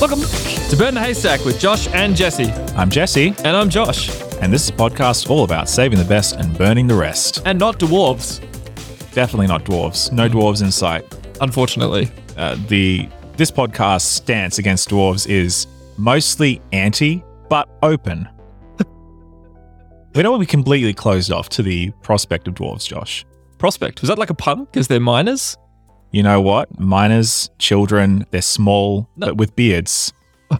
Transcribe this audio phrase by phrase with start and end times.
[0.00, 0.20] Welcome
[0.70, 2.50] to Burn the Haystack with Josh and Jesse.
[2.74, 4.08] I'm Jesse, And I'm Josh.
[4.40, 7.42] and this is a podcast all about saving the best and burning the rest.
[7.44, 8.40] And not dwarves,
[9.12, 10.10] Definitely not dwarves.
[10.12, 11.04] No dwarves in sight.
[11.40, 12.10] Unfortunately.
[12.36, 15.66] Uh, the this podcast stance against dwarves is
[15.96, 18.28] mostly anti, but open.
[20.14, 23.24] we don't want to be completely closed off to the prospect of dwarves, Josh.
[23.58, 24.00] Prospect.
[24.02, 24.64] Was that like a pun?
[24.64, 25.56] Because they're miners?
[26.12, 26.78] You know what?
[26.80, 29.28] Miners, children, they're small, No.
[29.28, 30.12] but with beards.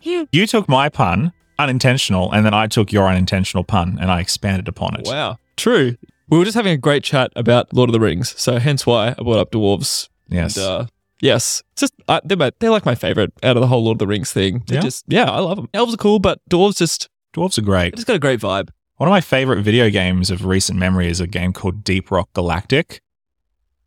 [0.00, 4.68] you took my pun, unintentional, and then I took your unintentional pun and I expanded
[4.68, 5.06] upon it.
[5.06, 5.38] Wow.
[5.56, 5.96] True.
[6.32, 9.08] We were just having a great chat about Lord of the Rings, so hence why
[9.10, 10.08] I brought up dwarves.
[10.30, 10.56] Yes.
[10.56, 10.86] And, uh,
[11.20, 11.62] yes.
[11.76, 14.06] Just, uh, they're, my, they're like my favorite out of the whole Lord of the
[14.06, 14.62] Rings thing.
[14.66, 14.80] They're Yeah?
[14.82, 15.68] just, yeah, I love them.
[15.74, 17.92] Elves are cool, but dwarves just, Dwarves are great.
[17.92, 18.70] It's got a great vibe.
[18.96, 22.30] One of my favorite video games of recent memory is a game called Deep Rock
[22.32, 23.02] Galactic,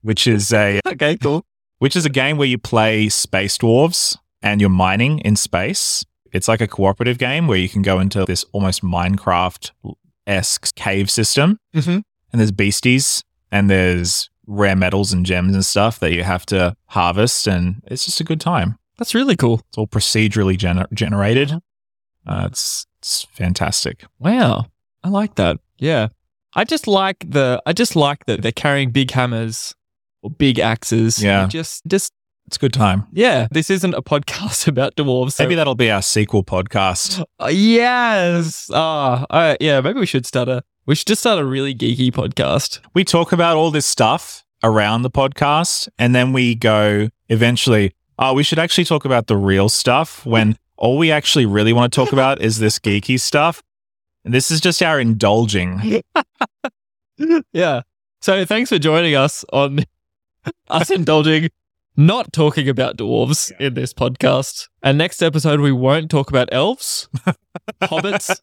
[0.04, 1.44] which is a Okay, cool.
[1.80, 6.06] which is a game where you play space dwarves and you're mining in space.
[6.32, 9.72] It's like a cooperative game where you can go into this almost Minecraft
[10.28, 12.00] esque cave system, Mm-hmm.
[12.36, 16.76] And there's beasties and there's rare metals and gems and stuff that you have to
[16.88, 18.78] harvest, and it's just a good time.
[18.98, 19.62] That's really cool.
[19.70, 21.54] It's all procedurally gener- generated.
[22.28, 24.04] Uh, it's it's fantastic.
[24.20, 24.66] Wow.
[25.02, 25.60] I like that.
[25.78, 26.10] Yeah.
[26.56, 29.74] I just like the I just like that they're carrying big hammers
[30.22, 31.24] or big axes.
[31.24, 31.48] Yeah.
[31.48, 32.12] Just just
[32.48, 33.08] It's a good time.
[33.12, 35.34] yeah, this isn't a podcast about dwarves.
[35.34, 37.24] So, Maybe that'll be our sequel podcast.
[37.40, 38.70] Uh, yes.
[38.74, 42.80] Ah, yeah, maybe we should start a we should just start a really geeky podcast.
[42.94, 48.34] we talk about all this stuff around the podcast and then we go eventually oh
[48.34, 51.96] we should actually talk about the real stuff when all we actually really want to
[51.96, 53.62] talk about is this geeky stuff
[54.24, 56.02] and this is just our indulging
[57.54, 57.82] yeah.
[58.22, 59.80] So thanks for joining us on
[60.70, 61.50] us indulging
[61.98, 64.68] not talking about dwarves in this podcast.
[64.84, 67.08] And next episode we won't talk about elves,
[67.84, 68.40] hobbits,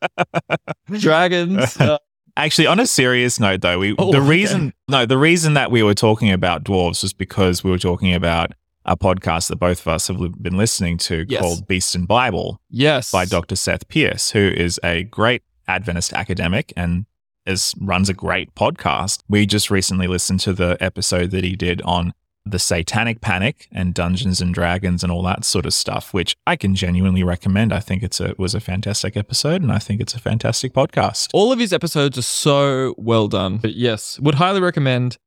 [0.98, 1.76] dragons.
[1.80, 1.98] uh,
[2.36, 4.26] actually on a serious note though we Oh, the okay.
[4.28, 8.14] reason no the reason that we were talking about dwarves was because we were talking
[8.14, 8.52] about
[8.86, 11.40] a podcast that both of us have been listening to Yes.
[11.42, 13.12] called beast and bible yes.
[13.12, 13.54] by Dr.
[13.54, 17.04] Seth Pierce, who is a great Adventist academic and
[17.46, 19.22] is runs a great podcast.
[19.28, 22.12] We just recently listened to the episode that he did on
[22.44, 26.56] the Satanic Panic and Dungeons and Dragons and all that sort of stuff, which I
[26.56, 27.72] can genuinely recommend.
[27.72, 30.72] I think it's a it was a fantastic episode, and I think it's a fantastic
[30.72, 31.30] podcast.
[31.32, 33.58] All of his episodes are so well done.
[33.58, 35.18] But yes, would highly recommend.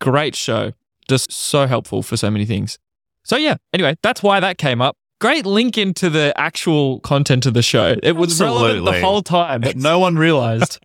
[0.00, 0.72] Great show.
[1.08, 2.78] Just so helpful for so many things.
[3.24, 4.96] So yeah, anyway, that's why that came up.
[5.20, 7.96] Great link into the actual content of the show.
[8.02, 10.78] It was relevant the whole time, but no one realized.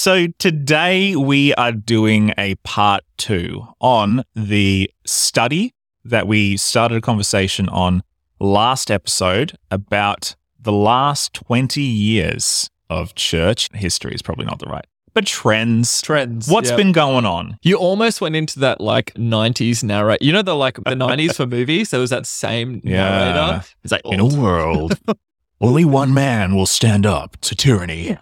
[0.01, 5.73] So today we are doing a part two on the study
[6.05, 8.03] that we started a conversation on
[8.39, 14.85] last episode about the last 20 years of church history is probably not the right,
[15.13, 16.01] but trends.
[16.01, 16.47] Trends.
[16.47, 16.77] What's Yep.
[16.77, 17.57] been going on?
[17.61, 20.21] You almost went into that like 90s narrate.
[20.21, 21.89] You know the like the 90s for movies?
[21.89, 23.33] There was that same Yeah.
[23.33, 23.65] narrator.
[23.83, 24.41] It's like In a oh.
[24.41, 24.97] world,
[25.59, 28.17] only one man will stand up to tyranny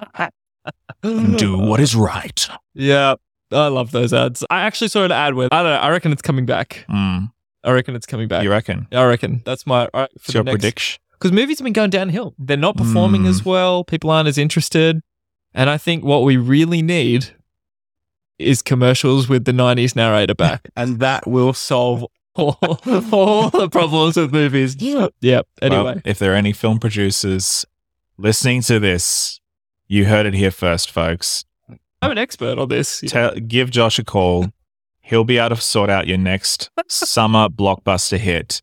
[1.03, 2.47] and do what is right.
[2.73, 3.15] Yeah.
[3.51, 4.43] I love those ads.
[4.49, 6.85] I actually saw an ad with I don't know, I reckon it's coming back.
[6.89, 7.31] Mm,
[7.63, 8.43] I reckon it's coming back.
[8.43, 8.87] you reckon?
[8.91, 9.41] I reckon.
[9.45, 11.01] That's my right, for your next prediction?
[11.13, 12.33] because movies have been going downhill.
[12.37, 13.29] They're not performing Mm.
[13.29, 13.83] as well.
[13.85, 15.01] People aren't as interested.
[15.53, 17.29] And I think what we really need
[18.37, 20.69] is commercials with the 90s narrator back.
[20.75, 24.75] and that will solve all, all the problems with movies.
[24.79, 25.47] Yep.
[25.61, 25.83] Anyway.
[25.83, 27.65] Well, if there are any film producers
[28.17, 29.39] listening to this,
[29.87, 31.45] you heard it here first, folks.
[32.01, 33.01] I'm an expert on this.
[33.07, 34.51] Tell, give Josh a call.
[35.01, 38.61] He'll be able to sort out your next summer blockbuster hit.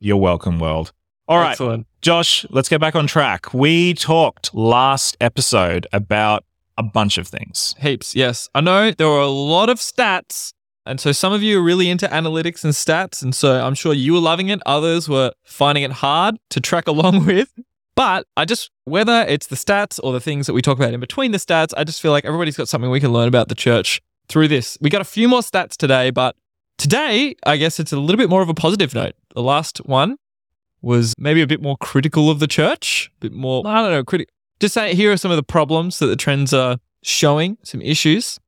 [0.00, 0.92] You're welcome, world.
[1.26, 1.86] All right, Excellent.
[2.02, 3.54] Josh, let's get back on track.
[3.54, 6.44] We talked last episode about
[6.76, 7.74] a bunch of things.
[7.78, 8.14] Heaps.
[8.14, 8.48] Yes.
[8.54, 10.52] I know there were a lot of stats.
[10.84, 13.22] And so some of you are really into analytics and stats.
[13.22, 14.60] And so I'm sure you were loving it.
[14.66, 17.50] Others were finding it hard to track along with.
[17.96, 21.00] But I just, whether it's the stats or the things that we talk about in
[21.00, 23.54] between the stats, I just feel like everybody's got something we can learn about the
[23.54, 24.76] church through this.
[24.80, 26.34] We got a few more stats today, but
[26.76, 29.14] today, I guess it's a little bit more of a positive note.
[29.34, 30.16] The last one
[30.82, 34.04] was maybe a bit more critical of the church, a bit more, I don't know,
[34.04, 34.32] critical.
[34.60, 38.38] Just say, here are some of the problems that the trends are showing, some issues.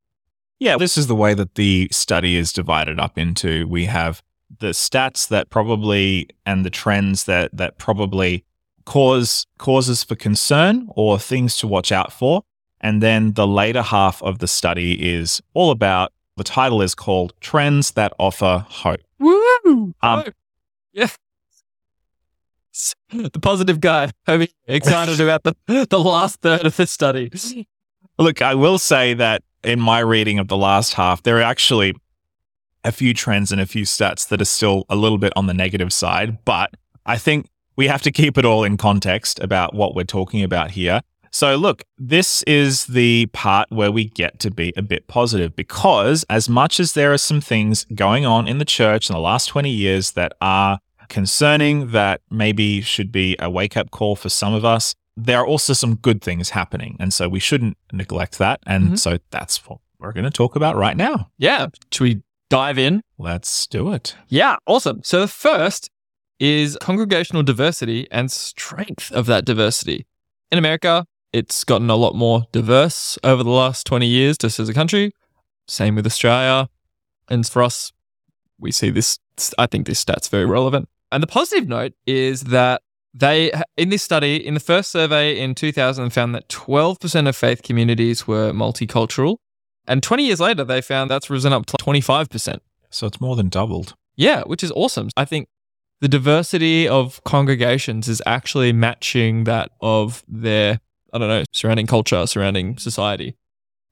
[0.59, 3.67] Yeah, this is the way that the study is divided up into.
[3.67, 4.23] We have
[4.59, 8.45] the stats that probably and the trends that that probably
[8.87, 12.43] cause causes for concern or things to watch out for.
[12.79, 17.33] And then the later half of the study is all about the title is called
[17.41, 19.01] Trends That Offer Hope.
[19.19, 19.93] Woo!
[20.01, 20.23] Um,
[20.93, 21.07] yeah.
[23.09, 24.11] The positive guy.
[24.27, 27.31] I'm excited about the, the last third of this study.
[28.19, 31.95] Look, I will say that in my reading of the last half, there are actually
[32.83, 35.55] a few trends and a few stats that are still a little bit on the
[35.55, 37.47] negative side, but I think
[37.77, 41.01] we have to keep it all in context about what we're talking about here.
[41.31, 46.25] So, look, this is the part where we get to be a bit positive because,
[46.29, 49.45] as much as there are some things going on in the church in the last
[49.47, 50.79] 20 years that are
[51.09, 55.45] concerning, that maybe should be a wake up call for some of us, there are
[55.45, 56.95] also some good things happening.
[56.99, 58.59] And so we shouldn't neglect that.
[58.65, 58.99] And Mhm.
[58.99, 61.29] so that's what we're going to talk about right now.
[61.37, 61.67] Yeah.
[61.91, 63.01] Should we dive in?
[63.17, 64.15] Let's do it.
[64.27, 65.01] Yeah, awesome.
[65.03, 65.89] So the first
[66.39, 70.05] is congregational diversity and strength of that diversity.
[70.51, 74.69] In America, it's gotten a lot more diverse over the last 20 years just as
[74.69, 75.11] a country.
[75.67, 76.69] Same with Australia.
[77.29, 77.91] And for us,
[78.59, 79.19] we see this,
[79.57, 80.87] I think this stat's very relevant.
[81.11, 82.81] And the positive note is that
[83.13, 87.63] they, in this study, in the first survey in 2000, found that 12% of faith
[87.63, 89.37] communities were multicultural.
[89.87, 92.59] And 20 years later, they found that's risen up to 25%.
[92.89, 93.95] So it's more than doubled.
[94.15, 95.09] Yeah, which is awesome.
[95.15, 95.47] I think
[96.01, 100.79] the diversity of congregations is actually matching that of their,
[101.13, 103.35] I don't know, surrounding culture, surrounding society,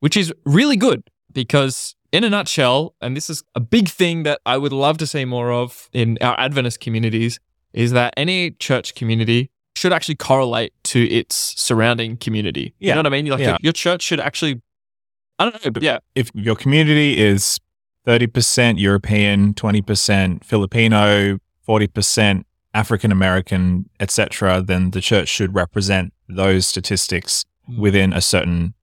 [0.01, 1.03] which is really good
[1.33, 5.07] because, in a nutshell, and this is a big thing that I would love to
[5.07, 7.39] see more of in our Adventist communities,
[7.73, 12.73] is that any church community should actually correlate to its surrounding community.
[12.79, 12.93] You Yeah.
[12.93, 13.25] know what I mean?
[13.25, 13.47] Like Yeah.
[13.49, 14.61] your, your church should actually,
[15.39, 17.59] I don't know, but yeah, If your community is
[18.07, 27.45] 30% European, 20% Filipino, 40% African American, etc., then the church should represent those statistics
[27.65, 27.79] hmm.
[27.79, 28.73] within a certain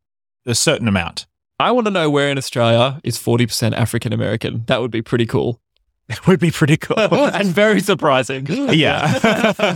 [0.47, 1.27] a certain amount.
[1.61, 4.65] I want to know where in Australia is 40% African American.
[4.67, 5.61] That would be pretty cool.
[6.09, 6.99] It would be pretty cool.
[6.99, 8.47] and very surprising.
[8.73, 9.19] Yeah.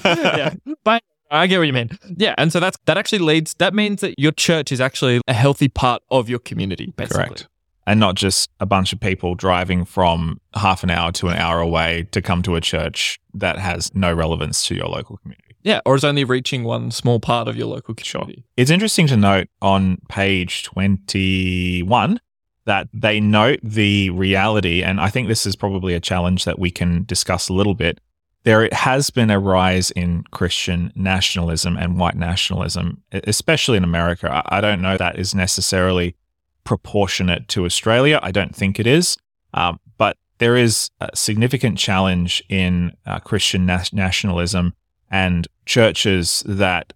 [0.05, 0.55] yeah.
[0.85, 1.97] But I get what you mean.
[2.17, 2.35] Yeah.
[2.37, 5.69] And so that's that actually leads that means that your church is actually a healthy
[5.69, 7.25] part of your community, basically.
[7.25, 7.49] Correct.
[7.87, 11.61] And not just a bunch of people driving from half an hour to an hour
[11.61, 15.55] away to come to a church that has no relevance to your local community.
[15.63, 15.81] Yeah.
[15.87, 18.45] Or is only reaching one small part of your local community.
[18.57, 22.21] It's interesting to note on page 21
[22.67, 26.71] that they note the reality, and I think this is probably a challenge that we
[26.71, 28.01] can discuss a little bit.
[28.43, 34.43] There has been a rise in Christian nationalism and white nationalism, especially in America.
[34.47, 36.17] I don't know that is necessarily
[36.67, 38.21] proportionate to Australia.
[38.23, 39.17] I don't think it is.
[39.55, 44.75] Um, but there is a significant challenge in uh, Christian nas- nationalism
[45.11, 46.93] and churches that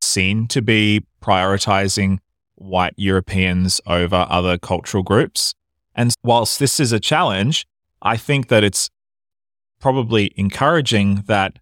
[0.00, 2.18] seem to be prioritizing
[2.54, 5.54] white Europeans over other cultural groups.
[5.96, 7.66] And whilst this is a challenge,
[8.02, 8.90] I think that it's
[9.80, 11.58] probably encouraging that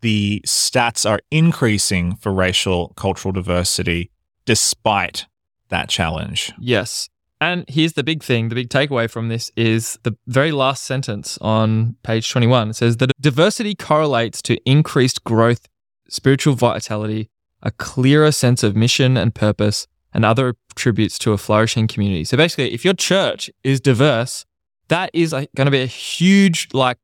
[0.00, 4.10] the stats are increasing for racial cultural diversity
[4.44, 5.26] despite
[5.68, 6.52] that challenge.
[6.58, 7.08] Yes.
[7.40, 11.36] And here's the big thing the big takeaway from this is the very last sentence
[11.40, 12.70] on page 21.
[12.70, 15.68] It says that diversity correlates to increased growth,
[16.08, 17.28] spiritual vitality,
[17.62, 22.24] a clearer sense of mission and purpose, and other attributes to a flourishing community.
[22.24, 24.46] So basically, if your church is diverse,
[24.88, 26.96] that is going to be a huge, like,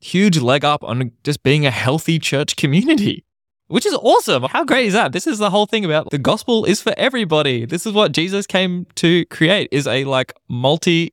[0.00, 3.24] huge leg up on just being a healthy church community
[3.72, 4.42] which is awesome.
[4.44, 5.12] How great is that?
[5.12, 7.64] This is the whole thing about the gospel is for everybody.
[7.64, 11.12] This is what Jesus came to create is a like multi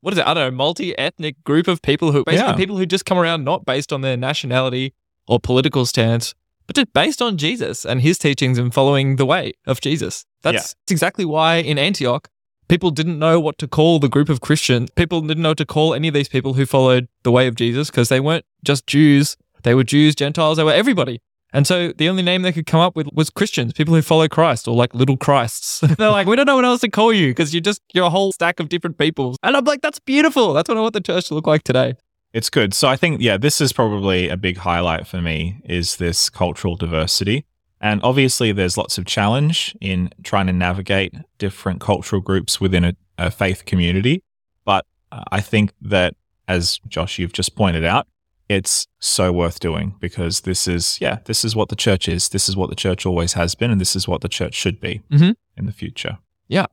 [0.00, 0.26] what is it?
[0.26, 2.56] I don't know, multi-ethnic group of people who basically Yeah.
[2.56, 4.94] people who just come around not based on their nationality
[5.28, 6.34] or political stance,
[6.66, 10.26] but just based on Jesus and his teachings and following the way of Jesus.
[10.42, 10.60] That's, Yeah.
[10.60, 12.28] that's exactly why in Antioch
[12.68, 14.90] people didn't know what to call the group of Christians.
[14.96, 17.54] People didn't know what to call any of these people who followed the way of
[17.54, 19.36] Jesus because they weren't just Jews.
[19.62, 21.20] They were Jews, Gentiles, they were everybody.
[21.52, 24.26] And so the only name they could come up with was Christians, people who follow
[24.26, 25.80] Christ or like little Christs.
[25.98, 28.10] They're like, we don't know what else to call you because you're just, you're a
[28.10, 29.36] whole stack of different people.
[29.42, 30.54] And I'm like, that's beautiful.
[30.54, 31.94] That's what I want the church to look like today.
[32.32, 32.72] It's good.
[32.72, 36.76] So I think, yeah, this is probably a big highlight for me is this cultural
[36.76, 37.44] diversity.
[37.82, 42.94] And obviously, there's lots of challenge in trying to navigate different cultural groups within a,
[43.18, 44.22] a faith community.
[44.64, 46.14] But uh, I think that,
[46.46, 48.06] as Josh, you've just pointed out,
[48.52, 52.28] it's so worth doing because this is, yeah, this is what the church is.
[52.30, 54.80] This is what the church always has been, and this is what the church should
[54.80, 55.34] be Mhm.
[55.56, 56.18] in the future.
[56.48, 56.66] Yeah.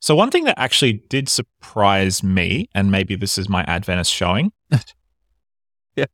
[0.00, 4.52] So, one thing that actually did surprise me, and maybe this is my Adventist showing,
[5.96, 6.06] Yeah.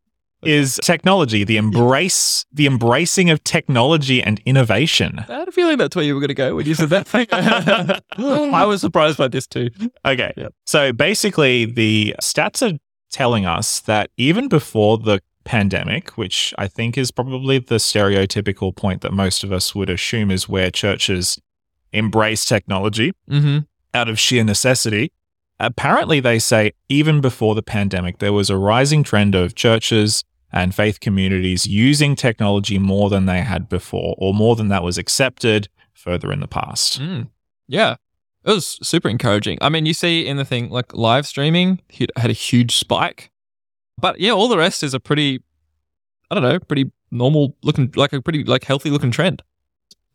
[0.43, 5.25] is technology, the embrace, the embracing of technology and innovation.
[5.29, 7.09] I had a feeling that's where you were going to go when you said that
[7.09, 7.27] thing.
[7.33, 9.71] I was surprised by this too.
[10.05, 10.33] Okay.
[10.37, 10.55] Yep.
[10.67, 12.79] So basically, the stats are
[13.11, 19.01] telling us that even before the pandemic, which I think is probably the stereotypical point
[19.01, 21.39] that most of us would assume is where churches
[21.93, 23.59] embrace technology Mm-hmm.
[23.95, 25.11] out of sheer necessity.
[25.59, 30.23] Apparently, they say even before the pandemic, there was a rising trend of churches
[30.53, 34.99] and faith communities using technology more than they had before, or more than that was
[34.99, 37.01] accepted further in the past.
[37.01, 37.29] Mm.
[37.67, 37.97] Yeah.
[38.45, 39.59] It was super encouraging.
[39.61, 41.81] I mean, you see in the thing like live streaming
[42.17, 43.31] had a huge spike.
[44.01, 45.43] But yeah, all the rest is a pretty
[46.31, 49.43] I don't know, pretty normal looking like a pretty like healthy looking trend.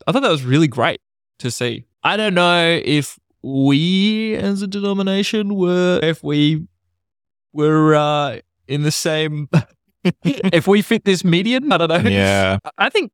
[0.08, 1.01] I thought that was really great
[1.39, 1.86] to see.
[2.03, 6.65] I don't know if we as a denomination were if we
[7.51, 9.50] were uh in the same
[10.24, 12.10] if we fit this median, I don't know.
[12.10, 12.58] Yeah.
[12.77, 13.12] I think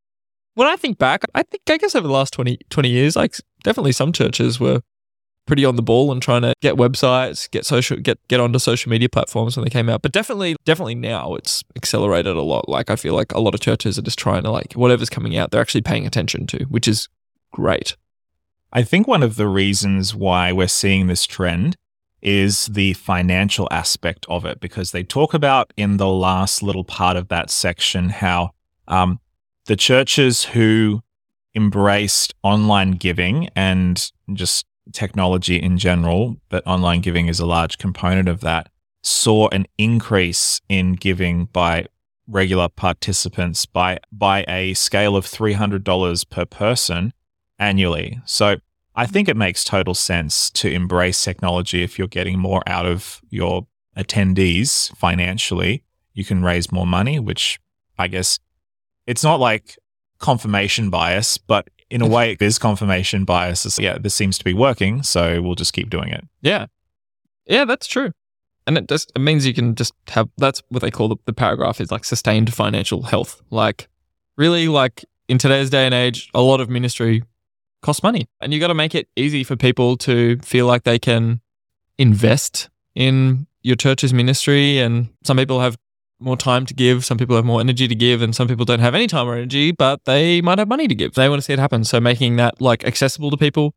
[0.55, 3.35] when I think back, I think I guess over the last 20, 20 years, like
[3.63, 4.81] definitely some churches were
[5.49, 8.89] pretty on the ball and trying to get websites, get social, get get onto social
[8.89, 10.01] media platforms when they came out.
[10.01, 12.69] But definitely, definitely now it's accelerated a lot.
[12.69, 15.35] Like I feel like a lot of churches are just trying to like whatever's coming
[15.35, 17.09] out, they're actually paying attention to, which is
[17.51, 17.97] great.
[18.71, 21.75] I think one of the reasons why we're seeing this trend
[22.21, 27.17] is the financial aspect of it, because they talk about in the last little part
[27.17, 28.51] of that section how
[28.87, 29.19] um,
[29.65, 31.01] the churches who
[31.55, 38.27] embraced online giving and just technology in general, but online giving is a large component
[38.27, 38.69] of that,
[39.01, 41.85] saw an increase in giving by
[42.27, 47.13] regular participants by by a scale of $300 per person
[47.57, 48.21] annually.
[48.25, 48.57] So
[48.95, 53.21] I think it makes total sense to embrace technology if you're getting more out of
[53.29, 53.67] your
[53.97, 55.83] attendees financially.
[56.13, 57.59] You can raise more money, which
[57.97, 58.39] I guess
[59.07, 59.77] it's not like
[60.19, 63.65] confirmation bias, but in a way is confirmation bias.
[63.65, 66.25] It's, yeah, this seems to be working, so we'll just keep doing it.
[66.41, 66.67] Yeah,
[67.45, 68.11] yeah, that's true.
[68.67, 71.33] And it just it means you can just have that's what they call the, the
[71.33, 73.41] paragraph is like sustained financial health.
[73.49, 73.89] Like
[74.37, 77.23] really, like in today's day and age, a lot of ministry
[77.81, 80.99] costs money, and you got to make it easy for people to feel like they
[80.99, 81.41] can
[81.97, 84.77] invest in your church's ministry.
[84.79, 85.77] And some people have
[86.19, 88.79] more time to give, some people have more energy to give, and some people don't
[88.79, 91.13] have any time or energy, but they might have money to give.
[91.13, 91.83] They want to see it happen.
[91.83, 93.73] So making that like accessible to people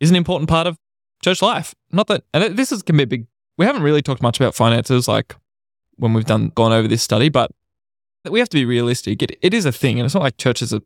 [0.00, 0.78] is an important part of
[1.22, 1.74] church life.
[1.92, 3.26] Not that, and this is can be a big.
[3.58, 5.34] We haven't really talked much about finances, like
[5.96, 7.50] when we've done gone over this study, but
[8.28, 9.22] we have to be realistic.
[9.22, 10.80] It, it is a thing, and it's not like churches are.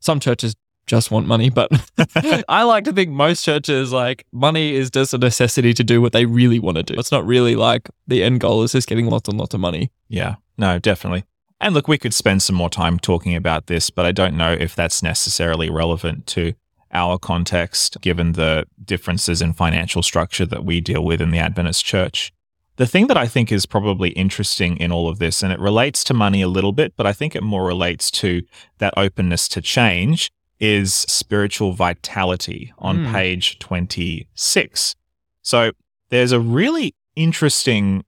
[0.00, 1.70] Some churches just want money, but
[2.48, 6.12] I like to think most churches like money is just a necessity to do what
[6.12, 6.94] they really want to do.
[6.98, 9.90] It's not really like the end goal is just getting lots and lots of money.
[10.08, 11.24] Yeah, no, definitely.
[11.60, 14.52] And look, we could spend some more time talking about this, but I don't know
[14.52, 16.54] if that's necessarily relevant to
[16.92, 21.84] our context, given the differences in financial structure that we deal with in the Adventist
[21.84, 22.32] church.
[22.76, 26.04] The thing that I think is probably interesting in all of this, and it relates
[26.04, 28.42] to money a little bit, but I think it more relates to
[28.78, 33.12] that openness to change, is spiritual vitality on Hmm.
[33.12, 34.94] page 26.
[35.42, 35.72] So
[36.10, 38.04] there's a really interesting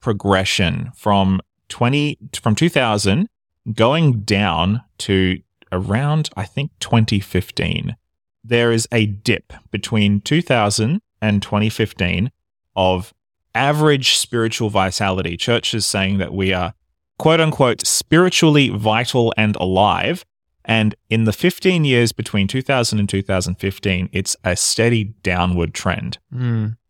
[0.00, 3.28] progression from 20 from 2000
[3.74, 5.40] going down to
[5.72, 7.96] around I think 2015
[8.44, 12.30] there is a dip between 2000 and 2015
[12.76, 13.12] of
[13.54, 16.72] average spiritual vitality churches saying that we are
[17.18, 20.24] quote unquote spiritually vital and alive
[20.66, 26.18] and in the 15 years between 2000 and 2015 it's a steady downward trend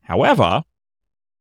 [0.07, 0.63] However,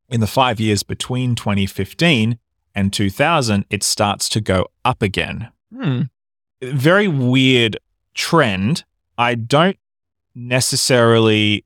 [0.10, 2.39] in the five years between 2015
[2.74, 5.50] and 2000, it starts to go up again.
[5.75, 6.01] Hmm.
[6.62, 7.77] Very weird
[8.15, 8.84] trend.
[9.18, 9.77] I don't
[10.34, 11.63] necessarily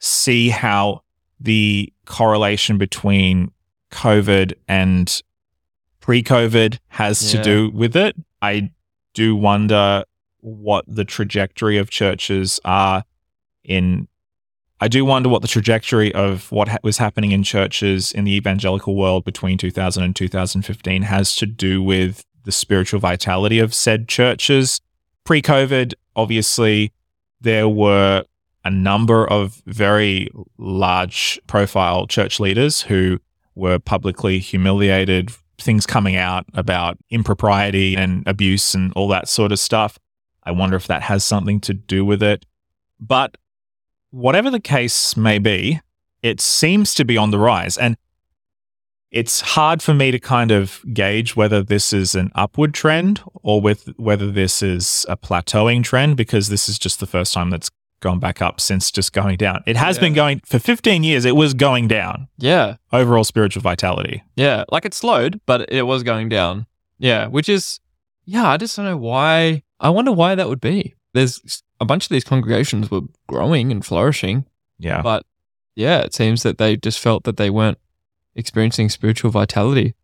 [0.00, 1.02] see how
[1.38, 3.52] the correlation between
[3.92, 5.22] COVID and
[6.00, 8.16] pre COVID has to do with it.
[8.42, 8.72] I
[9.14, 10.04] do wonder
[10.40, 13.04] what the trajectory of churches are
[13.64, 14.08] in
[14.82, 18.34] I do wonder what the trajectory of what ha- was happening in churches in the
[18.34, 24.08] evangelical world between 2000 and 2015 has to do with the spiritual vitality of said
[24.08, 24.80] churches.
[25.24, 26.92] Pre COVID, obviously,
[27.42, 28.24] there were
[28.64, 33.18] a number of very large profile church leaders who
[33.54, 35.30] were publicly humiliated,
[35.62, 39.98] things coming out about impropriety and abuse and all that sort of stuff.
[40.44, 42.46] I wonder if that has something to do with it.
[42.98, 43.36] But
[44.10, 45.80] whatever the case may be,
[46.22, 47.78] it seems to be on the rise.
[47.78, 47.96] And
[49.10, 53.60] it's hard for me to kind of gauge whether this is an upward trend or
[53.60, 57.70] with whether this is a plateauing trend because this is just the first time that's
[58.00, 59.62] gone back up since just going down.
[59.66, 60.00] It has Yeah.
[60.02, 62.28] been going for 15 years, it was going down.
[62.38, 62.76] Yeah.
[62.92, 64.22] Overall spiritual vitality.
[64.36, 64.64] Yeah.
[64.70, 66.66] Like it slowed, but it was going down.
[66.98, 67.26] Yeah.
[67.26, 67.80] Which is,
[68.24, 69.62] yeah, I just don't know why.
[69.78, 70.94] I wonder why that would be.
[71.14, 74.44] There's a bunch of these congregations were growing and flourishing,
[74.78, 75.02] Yeah.
[75.02, 75.24] but
[75.76, 77.78] yeah, it seems that they just felt that they weren't
[78.34, 79.94] experiencing spiritual vitality.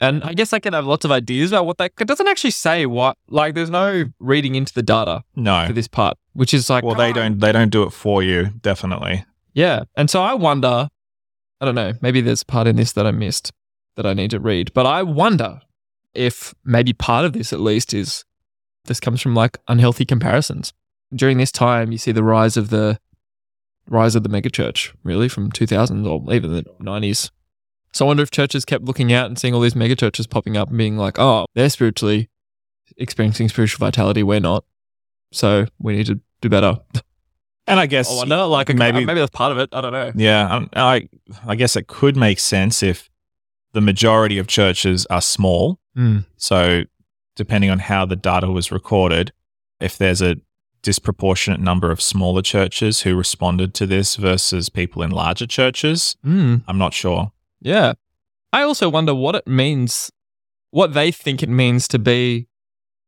[0.00, 2.52] And I guess I can have lots of ideas about what that it doesn't actually
[2.52, 5.66] say what like there's no reading into the data no.
[5.66, 7.14] for this part, which is like Well, they on.
[7.14, 9.24] don't they don't do it for you, definitely.
[9.54, 9.84] Yeah.
[9.96, 10.88] And so I wonder,
[11.60, 13.52] I don't know, maybe there's part in this that I missed
[13.96, 15.60] that I need to read, but I wonder
[16.14, 18.24] if maybe part of this at least is
[18.84, 20.72] this comes from like unhealthy comparisons.
[21.14, 22.98] During this time, you see the rise of the
[23.88, 27.30] rise of the megachurch, really, from 2000s or even the 90s.
[27.92, 30.68] So I wonder if churches kept looking out and seeing all these megachurches popping up
[30.68, 32.28] and being like, oh, they're spiritually
[32.96, 34.64] experiencing spiritual vitality, we're not.
[35.32, 36.78] So we need to do better.
[37.66, 39.68] And I guess I wonder, like, maybe- maybe maybe that's part of it.
[39.72, 40.12] I don't know.
[40.14, 41.08] Yeah, um, I
[41.46, 43.10] I guess it could make sense if
[43.72, 45.78] the majority of churches are small.
[45.96, 46.24] Mm.
[46.38, 46.84] So
[47.36, 49.32] depending on how the data was recorded,
[49.80, 50.36] if there's a
[50.82, 56.62] disproportionate number of smaller churches who responded to this versus people in larger churches, Mm.
[56.66, 57.32] I'm not sure.
[57.60, 57.94] Yeah.
[58.52, 60.10] I also wonder what it means,
[60.70, 62.48] what they think it means to be,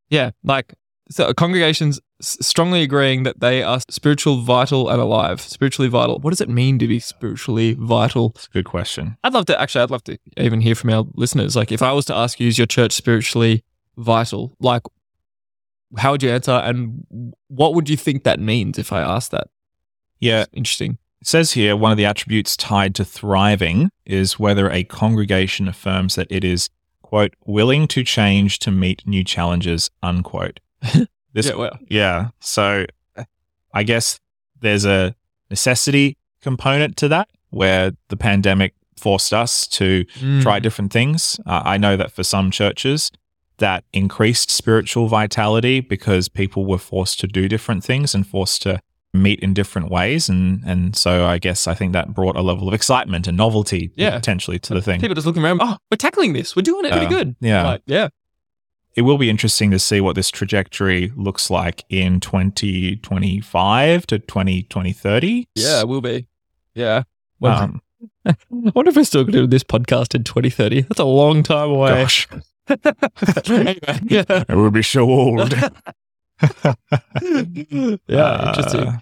[0.09, 0.75] yeah, like
[1.11, 5.41] so congregations strongly agreeing that they are spiritual, vital, and alive.
[5.41, 6.19] Spiritually vital.
[6.19, 8.33] What does it mean to be spiritually vital?
[8.35, 9.17] It's a good question.
[9.25, 9.83] I'd love to actually.
[9.83, 11.57] I'd love to even hear from our listeners.
[11.57, 13.65] Like, if I was to ask you, is your church spiritually
[13.97, 14.55] vital?
[14.61, 14.83] Like,
[15.97, 19.49] how would you answer, and what would you think that means if I asked that?
[20.21, 20.99] Yeah, Interesting.
[21.21, 26.15] It says here one of the attributes tied to thriving is whether a congregation affirms
[26.15, 26.71] that it is,
[27.03, 30.61] quote, willing to change to meet new challenges, unquote.
[31.33, 31.55] This, yeah.
[31.55, 31.79] Well.
[31.89, 32.29] yeah.
[32.41, 32.87] So
[33.73, 34.19] I guess
[34.61, 35.15] there's a
[35.49, 40.43] necessity component to that where the pandemic forced us to Mm.
[40.43, 41.39] try different things.
[41.47, 43.13] Uh, I know that for some churches,
[43.59, 48.81] that increased spiritual vitality because people were forced to do different things and forced to
[49.13, 50.29] meet in different ways.
[50.29, 53.91] And, and so I guess I think that brought a level of excitement and novelty
[53.97, 54.17] Yeah.
[54.17, 55.01] potentially to the thing.
[55.01, 55.61] People just looking around.
[55.63, 56.55] Oh, we're tackling this.
[56.55, 57.37] We're doing it pretty Uh, good.
[57.41, 57.65] yeah.
[57.67, 58.09] Like, yeah.
[58.97, 64.63] It will be interesting to see what this trajectory looks like in 2025 to 20,
[64.65, 65.49] 2030.
[65.55, 66.27] Yeah, it will be.
[66.75, 67.05] Yeah.
[67.39, 67.81] Well, Um,
[68.27, 70.83] I wonder if we're still going to do this podcast in 2030.
[70.83, 71.91] That's a long time away.
[71.91, 72.29] gosh,
[73.49, 74.23] anyway, yeah.
[74.29, 75.53] it will be so old.
[78.09, 78.89] yeah, interesting.
[78.89, 78.99] Uh,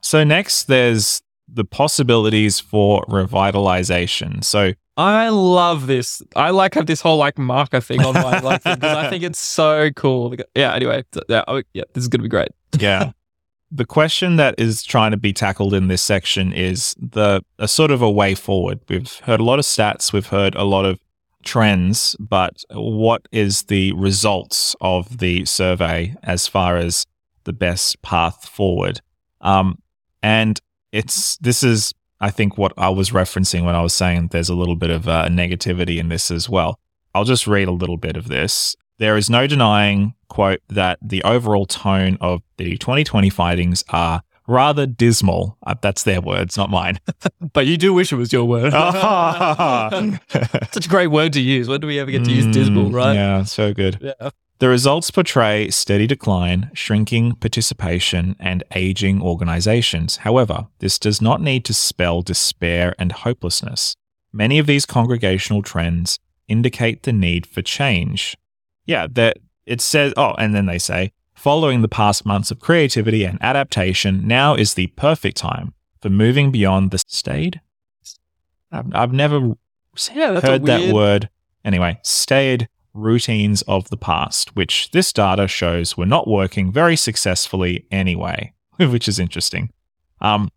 [0.00, 4.42] So next, there's the possibilities for revitalization.
[4.44, 6.22] So I love this.
[6.36, 9.38] I like have this whole like marker thing on my like because I think it's
[9.38, 10.34] so cool.
[10.54, 10.74] Yeah.
[10.74, 11.84] Anyway, yeah, oh, yeah.
[11.94, 12.48] This is gonna be great.
[12.78, 13.12] yeah,
[13.70, 17.90] the question that is trying to be tackled in this section is the a sort
[17.90, 18.80] of a way forward.
[18.88, 20.98] We've heard a lot of stats, we've heard a lot of
[21.42, 27.06] trends, but what is the results of the survey as far as
[27.44, 29.00] the best path forward?
[29.40, 29.78] Um,
[30.22, 30.60] and
[30.92, 34.54] it's this is I think what I was referencing when I was saying there's a
[34.54, 36.78] little bit of uh, negativity in this as well.
[37.14, 38.76] I'll just read a little bit of this.
[38.98, 44.86] There is no denying, quote, that the overall tone of the 2020 findings are rather
[44.86, 45.56] dismal.
[45.66, 46.98] Uh, that's their words, not mine.
[47.52, 48.72] But you do wish it was your word.
[50.72, 51.68] Such a great word to use.
[51.68, 53.14] When do we ever get to use dismal, Mm, right?
[53.14, 53.98] Yeah, so good.
[54.00, 54.30] Yeah.
[54.58, 60.18] The results portray steady decline, shrinking participation, and aging organizations.
[60.18, 63.96] However, this does not need to spell despair and hopelessness.
[64.32, 68.36] Many of these congregational trends indicate the need for change.
[68.86, 73.24] Yeah, that it says, oh, and then they say, following the past months of creativity
[73.24, 77.60] and adaptation, now is the perfect time for moving beyond the staid.
[78.70, 79.54] I've, I've never
[80.14, 81.28] Yeah, heard that word.
[81.64, 87.88] Anyway, staid routines of the past, which this data shows were not working very successfully
[87.90, 89.70] anyway, which is interesting.
[90.20, 90.48] Um,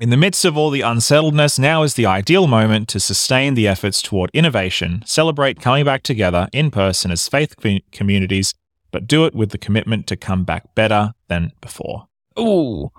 [0.00, 3.68] in the midst of all the unsettledness, now is the ideal moment to sustain the
[3.68, 7.54] efforts toward innovation, celebrate coming back together in person as faith
[7.92, 8.52] communities,
[8.90, 12.08] but do it with the commitment to come back better than before.
[12.38, 12.90] Ooh.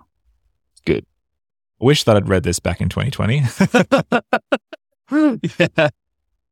[0.85, 1.05] Good.
[1.81, 3.43] I wish that I'd read this back in 2020.
[5.59, 5.89] yeah.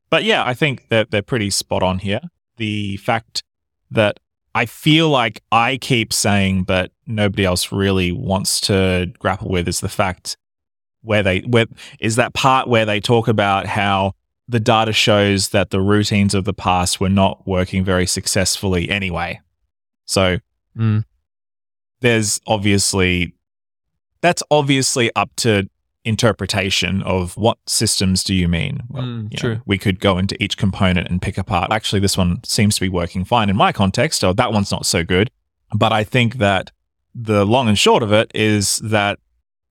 [0.09, 2.21] But yeah, I think that they're pretty spot on here.
[2.57, 3.43] The fact
[3.91, 4.19] that
[4.55, 9.81] I feel like I keep saying, but nobody else really wants to grapple with is
[9.81, 10.37] the fact
[11.01, 11.67] where they where
[11.99, 14.13] is that part where they talk about how
[14.47, 19.39] the data shows that the routines of the past were not working very successfully anyway.
[20.05, 20.37] So
[20.77, 21.03] Mm.
[22.01, 23.33] there's obviously
[24.21, 25.69] that's obviously up to
[26.05, 28.81] interpretation of what systems do you mean.
[28.91, 29.61] Mm, you know, true.
[29.65, 31.71] we could go into each component and pick apart.
[31.71, 34.85] Actually, this one seems to be working fine in my context, or that one's not
[34.85, 35.29] so good.
[35.75, 36.71] But I think that
[37.13, 39.19] the long and short of it is that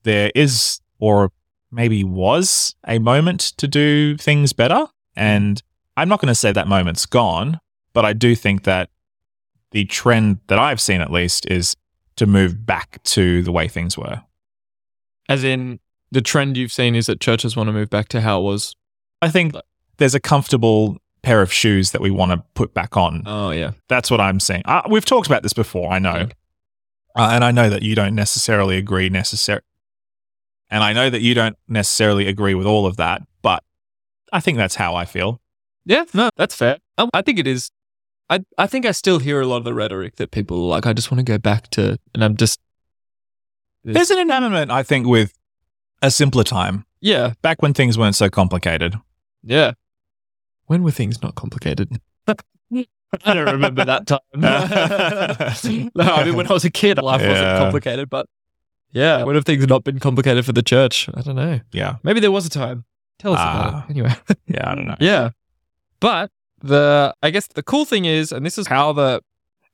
[0.03, 1.33] there is, or
[1.70, 4.87] maybe was, a moment to do things better.
[5.14, 5.62] And
[5.96, 7.61] I'm not going to say that moment's gone,
[7.92, 8.90] but I do think that
[9.70, 11.76] the trend that I've seen at least is
[12.16, 14.22] to move back to the way things were.
[15.29, 18.40] As in, the trend you've seen is that churches want to move back to how
[18.40, 18.76] it was.
[19.20, 19.55] I think
[19.96, 23.22] there's a comfortable pair of shoes that we want to put back on.
[23.26, 23.72] Oh, yeah.
[23.88, 24.62] That's what I'm saying.
[24.64, 26.29] Uh, we've talked about this before, I know.
[27.16, 29.62] Uh, and I know that you don't necessarily agree necessar-
[30.70, 33.62] and I know that you don't necessarily agree with all of that, but
[34.33, 35.40] I think that's how I feel.
[35.85, 36.79] Yeah, no, that's fair.
[36.98, 37.70] Um, I think it is.
[38.29, 40.87] I I think I still hear a lot of the rhetoric that people are like,
[40.87, 42.59] I just want to go back to, and I'm just,
[43.85, 45.33] There's an enamorment, I think, with
[46.02, 48.96] a simpler time, yeah, back when things weren't so complicated.
[49.42, 49.72] yeah.
[50.66, 52.00] When were things not complicated?
[53.24, 54.18] I don't remember that time.
[55.94, 58.26] no, I mean, when I was a kid, life wasn't complicated, but
[58.97, 61.09] yeah, when have things had not been complicated for the church?
[61.15, 61.61] I don't know.
[61.73, 61.97] Yeah.
[62.03, 62.85] Maybe there was a time.
[63.19, 63.69] Tell us Ah.
[63.69, 63.91] about it.
[63.91, 64.15] Anyway.
[64.47, 64.97] Yeah, I don't know.
[65.01, 65.31] Yeah.
[66.01, 66.31] But
[66.63, 69.21] the I guess the cool thing is, and this is how the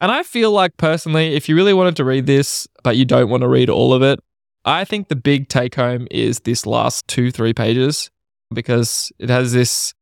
[0.01, 3.29] and I feel like personally, if you really wanted to read this, but you don't
[3.29, 4.19] want to read all of it,
[4.65, 8.11] I think the big take home is this last two, three pages
[8.53, 9.95] because it has this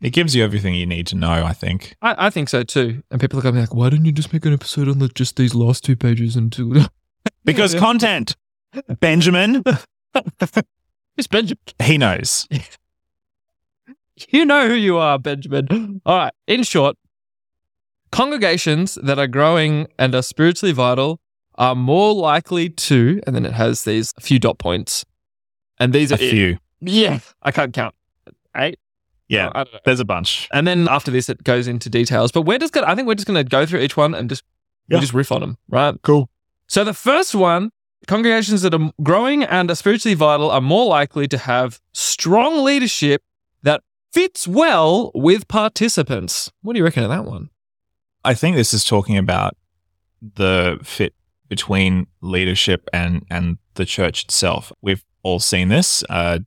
[0.00, 1.96] It gives you everything you need to know, I think.
[2.02, 3.02] I, I think so too.
[3.10, 4.98] And people are going to be like, why didn't you just make an episode on
[4.98, 6.84] the, just these last two pages and two
[7.44, 8.36] Because content,
[9.00, 9.62] Benjamin,
[11.16, 11.58] It's Benjamin.
[11.82, 12.46] he knows.
[14.30, 16.00] You know who you are, Benjamin.
[16.06, 16.32] All right.
[16.46, 16.96] In short,
[18.12, 21.20] congregations that are growing and are spiritually vital
[21.56, 25.04] are more likely to, and then it has these few dot points.
[25.78, 26.58] And these are A few.
[26.80, 27.94] Yeah, I can't count.
[28.56, 28.78] Eight?
[29.28, 29.78] Yeah, oh, know.
[29.84, 30.48] there's a bunch.
[30.52, 32.30] And then after this, it goes into details.
[32.32, 34.44] But we're just gonna, I think we're just gonna go through each one and just
[34.88, 34.98] Yeah.
[34.98, 35.94] we just riff on them, right?
[36.02, 36.28] Cool.
[36.68, 37.70] So the first one,
[38.06, 43.22] congregations that are growing and are spiritually vital are more likely to have strong leadership
[43.62, 46.50] that fits well with participants.
[46.62, 47.50] What do you reckon of that one?
[48.24, 49.56] I think this is talking about
[50.20, 51.14] the fit
[51.48, 54.72] between leadership and and the church itself.
[54.82, 56.02] We've all seen this.
[56.10, 56.40] A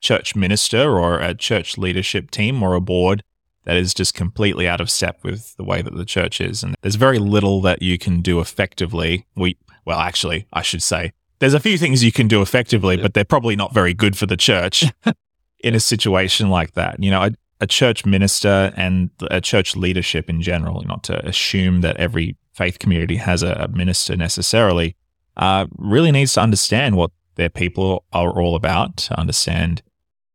[0.00, 3.22] church minister or a church leadership team or a board
[3.70, 6.74] that is just completely out of step with the way that the church is, and
[6.82, 9.26] there's very little that you can do effectively.
[9.36, 13.02] We well, actually, I should say there's a few things you can do effectively, Yeah.
[13.02, 14.84] but they're probably not very good for the church
[15.60, 17.00] in a situation like that.
[17.00, 17.30] You know, a,
[17.60, 22.80] a church minister and a church leadership in general, not to assume that every faith
[22.80, 24.96] community has a, a minister necessarily,
[25.36, 29.80] uh, really needs to understand what their people are all about, to understand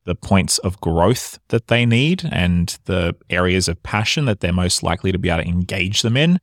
[0.06, 4.84] the points of growth that they need and the areas of passion that they're most
[4.84, 6.40] likely to be able to engage them in.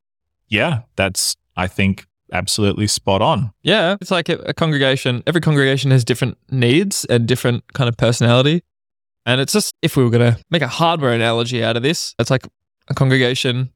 [0.49, 3.53] Yeah, that's, I think, absolutely spot on.
[3.63, 5.23] Yeah, it's like a, congregation.
[5.27, 8.63] Every congregation has different needs and different kind of personality.
[9.25, 12.15] And it's just if we were going to make a hardware analogy out of this,
[12.19, 12.47] it's like
[12.89, 13.71] a congregation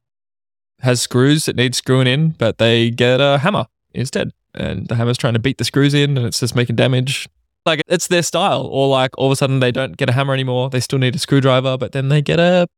[0.81, 4.33] has screws that need screwing in, but they get a hammer instead.
[4.55, 7.29] And the hammer's trying to beat the screws in and it's just making damage.
[7.67, 8.63] Like it's their style.
[8.63, 10.71] Or like all of a sudden they don't get a hammer anymore.
[10.71, 12.69] They still need a screwdriver, but then they get a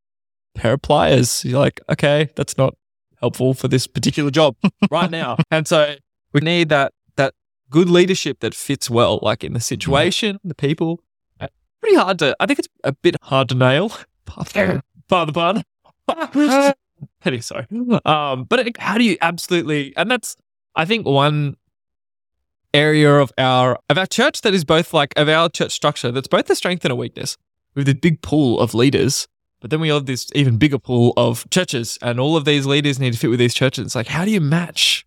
[0.54, 1.44] pair of pliers.
[1.44, 2.74] You're like, okay, that's not
[3.20, 4.56] helpful for this particular job
[4.90, 5.36] right now.
[5.50, 5.96] and so
[6.32, 7.34] we need that that
[7.70, 11.00] good leadership that fits well, like in the situation, the people.
[11.80, 12.34] Pretty hard to.
[12.40, 13.92] I think it's a bit hard to nail.
[14.26, 15.62] Pardon the pun.
[17.24, 17.64] Anyway, sorry.
[18.04, 19.94] Um, but how do you absolutely?
[19.96, 20.34] And that's
[20.74, 21.56] I think one
[22.78, 26.28] area of our of our church that is both like of our church structure that's
[26.28, 27.36] both a strength and a weakness.
[27.74, 29.26] We have this big pool of leaders,
[29.60, 32.98] but then we have this even bigger pool of churches, and all of these leaders
[32.98, 33.86] need to fit with these churches.
[33.86, 35.06] It's like, how do you match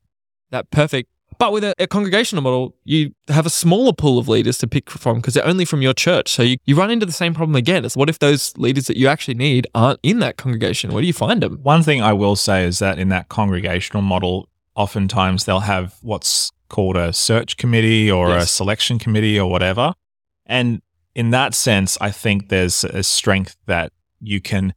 [0.52, 1.10] that perfect?
[1.38, 4.90] But with a, a congregational model, you have a smaller pool of leaders to pick
[4.90, 6.30] from because they're only from your church.
[6.30, 7.84] So you, you run into the same problem again.
[7.84, 10.92] It's what if those leaders that you actually need aren't in that congregation?
[10.92, 11.58] Where do you find them?
[11.64, 16.52] One thing I will say is that in that congregational model, oftentimes they'll have what's
[16.72, 19.94] called a search committee or a selection committee or whatever.
[20.46, 20.82] And
[21.14, 24.74] in that sense, I think there's a strength that you can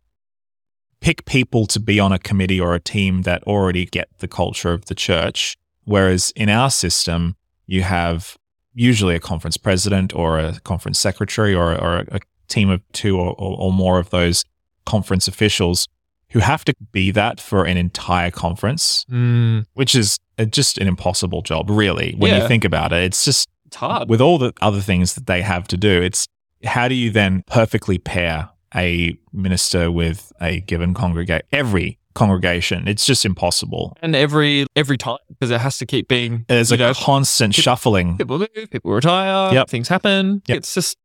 [1.00, 4.72] pick people to be on a committee or a team that already get the culture
[4.72, 5.57] of the church.
[5.85, 8.37] Whereas in our system, you have
[8.74, 13.30] usually a conference president or a conference secretary or, or a, team of two or,
[13.38, 14.44] or, or more of those
[14.85, 15.88] conference officials
[16.30, 20.18] who have to be that for an entire conference, Mm, which is
[20.51, 22.14] just an impossible job, really.
[22.18, 24.09] When you think about it, it's just it's hard.
[24.09, 26.27] with all the other things that they have to do, it's
[26.64, 32.88] how do you then perfectly pair a minister with a given congregation, every congregation?
[32.88, 33.97] It's just impossible.
[34.03, 37.62] and every every time because it has to keep being There's a know, constant people-
[37.62, 38.16] shuffling.
[38.18, 39.68] people move, people retire, Yep.
[39.68, 40.42] things happen.
[40.47, 40.59] Yep.
[40.59, 40.97] It's just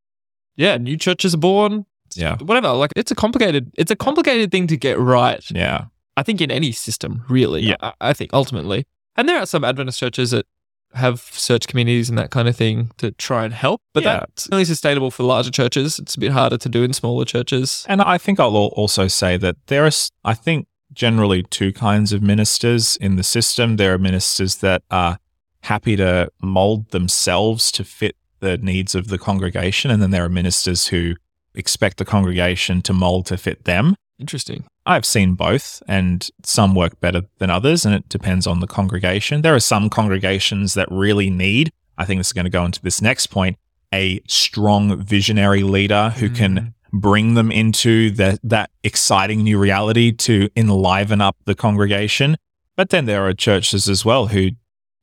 [0.56, 1.86] yeah, new churches are born.
[2.16, 2.38] Yeah.
[2.38, 2.72] Whatever.
[2.74, 5.44] Like it's a complicated it's a complicated thing to get right.
[5.52, 5.86] Yeah.
[6.18, 7.62] I think in any system, really.
[7.62, 7.76] Yeah.
[7.82, 8.86] I, I think ultimately.
[9.16, 10.46] And there are some Adventist churches that
[10.94, 13.82] have search communities and that kind of thing to try and help.
[13.94, 14.20] But Yeah.
[14.22, 16.00] that's only sustainable for larger churches.
[16.00, 17.86] It's a bit harder to do in smaller churches.
[17.88, 19.92] And I think I'll also say that there are,
[20.26, 23.76] I think, generally two kinds of ministers in the system.
[23.78, 25.20] There are ministers that are
[25.62, 29.92] happy to mold themselves to fit the needs of the congregation.
[29.92, 31.16] And then there are ministers who
[31.54, 33.96] expect the congregation to mold to fit them.
[34.20, 34.66] Interesting.
[34.86, 39.42] I've seen both, and some work better than others, and it depends on the congregation.
[39.42, 42.82] There are some congregations that really need, I think this is going to go into
[42.82, 43.58] this next point,
[43.94, 46.74] a strong visionary leader who can Mm.
[46.92, 52.36] bring them into the, that exciting new reality to enliven up the congregation.
[52.76, 54.52] But then there are churches as well who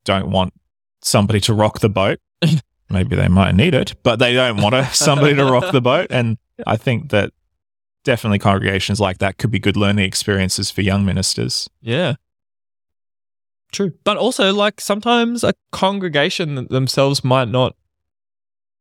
[0.05, 0.53] don't want
[1.03, 2.19] somebody to rock the boat.
[2.91, 6.09] Maybe they might need it, but they don't want somebody to rock the boat.
[6.11, 7.33] And I think that
[8.07, 11.69] definitely congregations like that could be good learning experiences for young ministers.
[11.83, 12.15] Yeah.
[13.73, 13.93] True.
[14.05, 17.75] But also, like, sometimes a congregation themselves might not.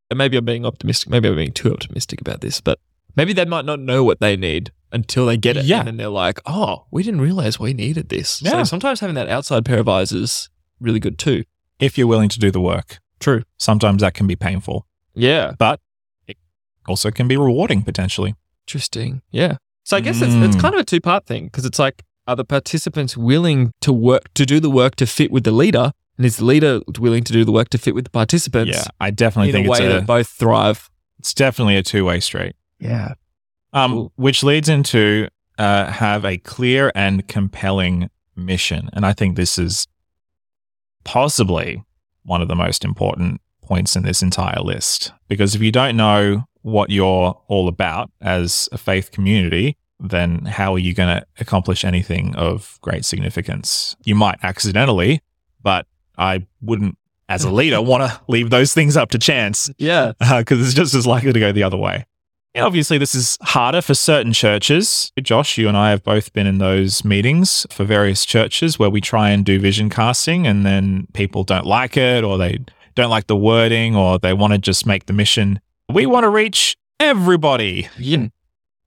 [0.09, 1.09] And maybe I'm being optimistic.
[1.09, 2.79] Maybe I'm being too optimistic about this, but
[3.15, 5.65] maybe they might not know what they need until they get it.
[5.65, 5.79] Yeah.
[5.79, 8.41] And then they're like, oh, we didn't realize we needed this.
[8.41, 8.51] Yeah.
[8.51, 8.63] So Yeah.
[8.63, 11.43] sometimes having that outside pair of eyes is really good too.
[11.79, 13.41] If you're willing to do the work, True.
[13.57, 14.85] sometimes that can be painful,
[15.15, 15.53] Yeah.
[15.57, 15.81] but
[16.27, 16.37] it
[16.87, 18.35] also can be rewarding potentially.
[18.67, 19.21] Interesting.
[19.31, 19.57] Yeah.
[19.83, 20.59] So I guess it's, it's Mm.
[20.61, 24.33] kind of a two part thing because it's like, are the participants willing to work
[24.33, 27.31] to do the work to fit with the leader, and is the leader willing to
[27.33, 28.75] do the work to fit with the participants?
[28.75, 30.89] Yeah, I definitely in think a it's way a, that both thrive.
[31.19, 32.55] it's definitely a two way street.
[32.79, 33.13] Yeah.
[33.73, 34.11] Um, Cool.
[34.15, 35.27] which leads into
[35.59, 39.85] uh, have a clear and compelling mission, and I think this is
[41.03, 41.83] possibly
[42.23, 46.43] one of the most important points in this entire list because if you don't know
[46.65, 51.85] what you're all about as a faith community, then how are you going to accomplish
[51.85, 53.95] anything of great significance?
[54.03, 55.21] You might accidentally,
[55.61, 55.85] but
[56.17, 56.97] I wouldn't,
[57.29, 60.13] as a leader, want to leave those things up to chance Yeah.
[60.37, 62.07] because it's just as likely to go the other way.
[62.55, 65.11] And obviously, this is harder for certain churches.
[65.21, 69.01] Josh, you and I have both been in those meetings for various churches where we
[69.01, 72.59] try and do vision casting, and then people don't like it, or they
[72.95, 75.59] don't like the wording, or they want to just make the mission.
[75.89, 77.89] We want to reach everybody.
[77.97, 78.27] Yeah.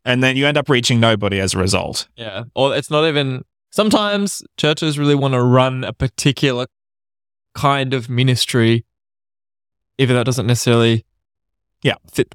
[0.04, 2.08] And then you end up reaching nobody as a result.
[2.16, 2.44] Yeah.
[2.54, 6.66] Or it's not even sometimes churches really want to run a particular
[7.54, 8.84] kind of ministry,
[9.98, 11.04] even though it doesn't necessarily
[11.82, 11.94] Yeah.
[12.11, 12.34] fit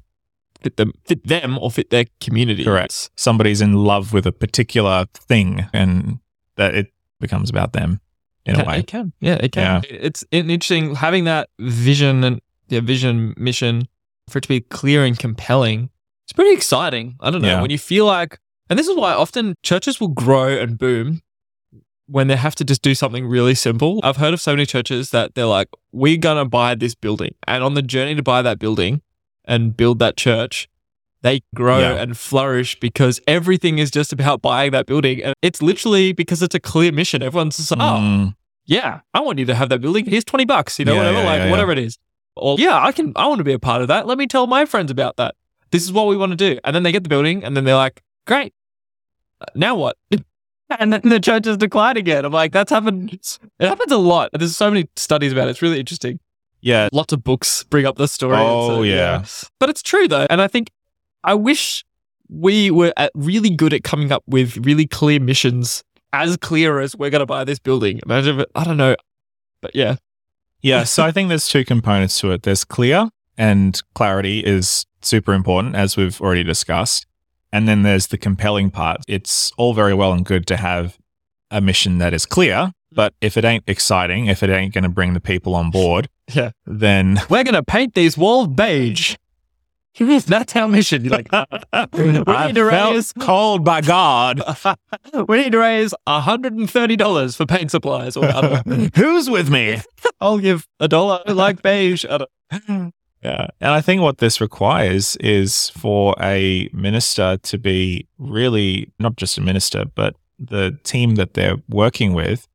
[0.62, 2.64] fit them fit them or fit their community.
[2.64, 3.10] Correct.
[3.16, 6.20] Somebody's in love with a particular thing, and
[6.56, 8.00] that it becomes about them
[8.46, 8.78] in It a way.
[8.78, 9.12] It can.
[9.20, 9.82] Yeah, it can.
[9.90, 13.88] It's interesting having that vision and yeah, vision mission
[14.28, 15.90] for it to be clear and compelling.
[16.24, 17.16] It's pretty exciting.
[17.20, 17.48] I don't know.
[17.48, 17.62] Yeah.
[17.62, 18.38] When you feel like
[18.70, 21.20] and this is why often churches will grow and boom
[22.06, 24.00] when they have to just do something really simple.
[24.02, 27.34] I've heard of so many churches that they're like, we're going to buy this building.
[27.46, 29.02] And on the journey to buy that building
[29.44, 30.68] and build that church,
[31.22, 31.94] they grow Yeah.
[32.02, 35.22] and flourish because everything is just about buying that building.
[35.22, 37.22] And it's literally because it's a clear mission.
[37.22, 40.04] Everyone's just like, oh, Mm, yeah, I want you to have that building.
[40.06, 41.98] Here's 20 bucks, you know, Yeah, whatever, yeah, like whatever it is.
[42.36, 44.06] Or yeah, I can, I want to be a part of that.
[44.06, 45.34] Let me tell my friends about that.
[45.70, 46.58] This is what we want to do.
[46.64, 48.52] And then they get the building and then they're like, great.
[49.54, 49.96] Now what?
[50.78, 52.24] and then the church has declined again.
[52.24, 53.12] I'm like, that's happened.
[53.12, 54.30] It happens a lot.
[54.32, 55.52] There's so many studies about it.
[55.52, 56.18] It's really interesting.
[56.60, 56.88] yeah.
[56.92, 58.36] Lots of books bring up the story.
[58.38, 59.24] Oh, yeah.
[59.60, 60.26] But it's true though.
[60.30, 60.70] And I think
[61.22, 61.84] I wish
[62.28, 66.96] we were at really good at coming up with really clear missions, as clear as
[66.96, 68.00] we're going to buy this building.
[68.06, 68.96] Imagine, if- I don't know.
[69.60, 69.96] But yeah.
[70.64, 70.84] Yeah.
[70.84, 72.42] So I think there's two components to it.
[72.42, 77.06] There's clear, and clarity is super important, as we've already discussed.
[77.52, 79.02] And then there's the compelling part.
[79.06, 80.98] It's all very well and good to have
[81.50, 84.90] a mission that is clear, but if it ain't exciting, if it ain't going to
[84.90, 86.50] bring the people on board, Yeah.
[86.66, 89.14] then We're going to paint these walls beige.
[89.98, 91.04] That's our mission.
[91.04, 91.86] You're like, ah, ah, ah.
[91.92, 94.42] I need to felt raise- called by God.
[95.28, 98.16] we need to raise $130 for paint supplies.
[98.16, 98.90] Or, I.
[98.96, 99.80] Who's with me?
[100.20, 102.04] I'll give a dollar like beige.
[102.08, 102.26] I
[103.22, 103.46] Yeah.
[103.58, 109.38] And I think what this requires is for a minister to be really not just
[109.38, 112.46] a minister, but the team that they're working with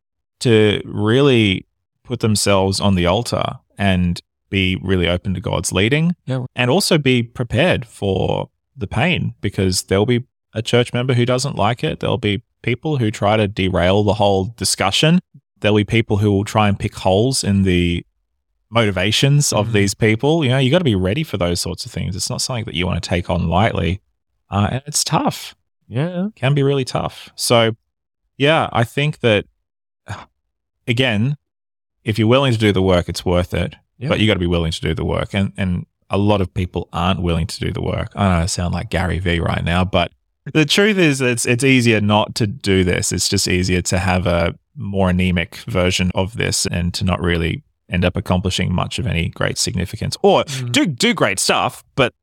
[0.41, 1.65] to really
[2.04, 3.43] put themselves on the altar
[3.80, 6.45] and be really open to God's leading Yeah.
[6.55, 11.55] and also be prepared for the pain because there'll be a church member who doesn't
[11.55, 11.99] like it.
[11.99, 15.19] There'll be people who try to derail the whole discussion.
[15.59, 18.05] There'll be people who will try and pick holes in the
[18.69, 19.73] motivations of Mhm.
[19.73, 20.43] these people.
[20.43, 22.15] You know, you got to be ready for those sorts of things.
[22.15, 24.01] It's not something that you want to take on lightly.
[24.49, 25.55] Uh, and it's tough,
[25.88, 26.27] Yeah.
[26.35, 27.29] can be really tough.
[27.35, 27.75] So,
[28.38, 29.45] yeah, I think that,
[30.88, 31.38] again,
[32.03, 33.75] if you're willing to do the work, it's worth it.
[33.99, 34.09] Yeah.
[34.09, 35.33] But you got to be willing to do the work.
[35.33, 38.12] And, and a lot of people aren't willing to do the work.
[38.15, 40.12] I know I sound like Gary Vee right now, but
[40.53, 43.12] the truth is it's it's easier not to do this.
[43.12, 47.62] It's just easier to have a more anemic version of this and to not really
[47.89, 50.15] end up accomplishing much of any great significance.
[50.23, 50.71] Or Mm.
[50.71, 52.13] do do great stuff, but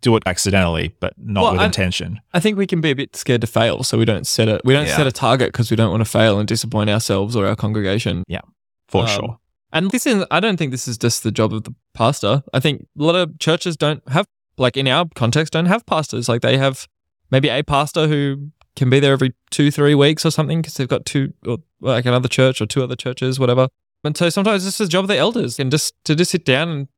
[0.00, 2.20] do it accidentally, but not Well, with I- intention.
[2.32, 4.60] I think we can be a bit scared to fail, so we don't set it.
[4.64, 4.96] We don't Yeah.
[4.96, 8.22] set a target because we don't want to fail and disappoint ourselves or our congregation.
[8.28, 8.42] Yeah,
[8.88, 9.38] for Um, sure.
[9.74, 12.42] And this is, I don't think this is just the job of the pastor.
[12.54, 16.28] I think a lot of churches don't have, like in our context, don't have pastors.
[16.28, 16.86] Like they have
[17.30, 20.88] maybe a pastor who can be there every two, three weeks or something because they've
[20.88, 23.68] got two, or like another church or two other churches, whatever.
[24.04, 26.44] And so sometimes this is the job of the elders and just to just sit
[26.44, 26.88] down and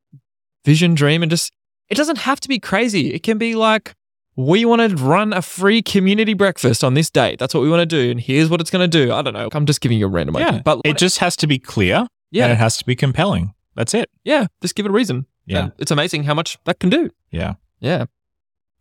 [0.65, 1.53] vision, dream, and just,
[1.89, 3.15] it doesn't have to be crazy.
[3.15, 3.95] It can be like,
[4.37, 7.39] we want to run a free community breakfast on this date.
[7.39, 8.11] That's what we want to do.
[8.11, 9.15] And here's what it's going to do.
[9.15, 9.49] I don't know.
[9.51, 10.62] I'm just giving you a random Yeah, idea.
[10.62, 13.55] But it just has to be clear yeah, and it has to be compelling.
[13.75, 14.09] That's it.
[14.25, 15.27] yeah, just give it a reason.
[15.45, 15.65] Yeah.
[15.65, 17.11] And it's amazing how much that can do.
[17.31, 17.55] Yeah.
[17.79, 18.07] Yeah.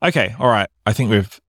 [0.02, 0.36] Okay.
[0.40, 0.70] All right.
[0.86, 1.40] I think we've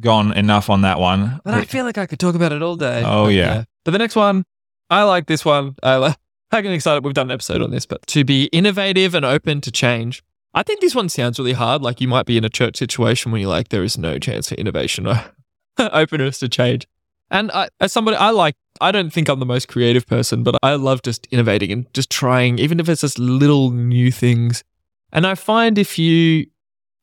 [0.00, 1.40] gone enough on that one.
[1.44, 3.02] But I feel like I could talk about it all day.
[3.04, 3.64] Oh, But, yeah.
[3.84, 4.44] But the next one,
[4.88, 5.74] I like this one.
[5.82, 6.14] I, li-
[6.52, 7.04] I get excited.
[7.04, 10.22] We've done an episode on this, but to be innovative and open to change.
[10.54, 11.82] I think this one sounds really hard.
[11.82, 14.48] Like you might be in a church situation where you're like, there is no chance
[14.50, 15.22] for innovation or
[15.78, 16.86] openness to change.
[17.30, 20.56] And I, as somebody, I like, I don't think I'm the most creative person, but
[20.62, 24.64] I love just innovating and just trying, even if it's just little new things.
[25.12, 26.46] And I find if you,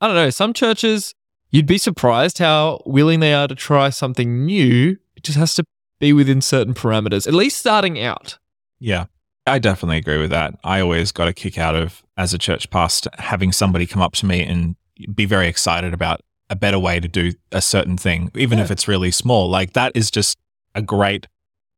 [0.01, 1.15] I don't know, some churches,
[1.51, 4.97] you'd be surprised how willing they are to try something new.
[5.15, 5.63] It just has to
[5.99, 8.37] be within certain parameters, at least starting out.
[8.79, 9.05] Yeah,
[9.47, 10.55] I definitely agree with that.
[10.65, 14.13] I always got a kick out of, as a church pastor, having somebody come up
[14.15, 14.75] to me and
[15.15, 18.87] be very excited about a better way to do a certain thing, even if it's
[18.87, 19.49] really small.
[19.49, 20.37] Like that is just
[20.75, 21.27] a great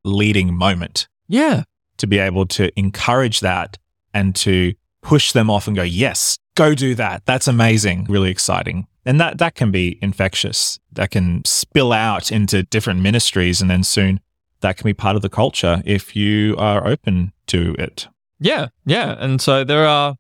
[0.03, 1.63] leading moment Yeah.
[1.97, 3.77] to be able to encourage that
[4.13, 7.23] and to push them off and go, yes, go do that.
[7.25, 8.05] That's amazing.
[8.09, 8.87] Really exciting.
[9.05, 10.79] And that, that can be infectious.
[10.93, 13.61] That can spill out into different ministries.
[13.61, 14.19] And then soon
[14.59, 18.07] that can be part of the culture if you are open to it.
[18.39, 18.67] Yeah.
[18.85, 19.15] Yeah.
[19.19, 20.15] And so there are,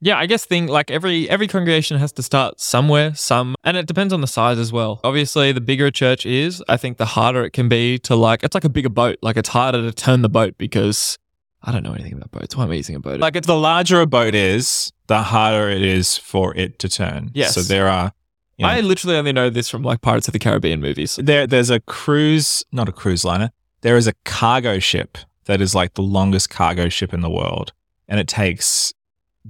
[0.00, 3.86] yeah, I guess thing like every every congregation has to start somewhere, some, and it
[3.86, 5.00] depends on the size as well.
[5.02, 8.44] Obviously, the bigger a church is, I think the harder it can be to like.
[8.44, 9.18] It's like a bigger boat.
[9.22, 11.18] Like it's harder to turn the boat because
[11.62, 12.56] I don't know anything about boats.
[12.56, 13.18] Why am I using a boat?
[13.18, 17.30] Like it's the larger a boat is, the harder it is for it to turn.
[17.34, 17.54] Yes.
[17.54, 18.12] So there are,
[18.56, 21.18] you know, I literally only know this from like Pirates of the Caribbean movies.
[21.20, 23.50] there there's a cruise, not a cruise liner.
[23.80, 27.72] There is a cargo ship that is like the longest cargo ship in the world,
[28.06, 28.92] and it takes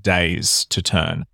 [0.02, 1.24] days to turn.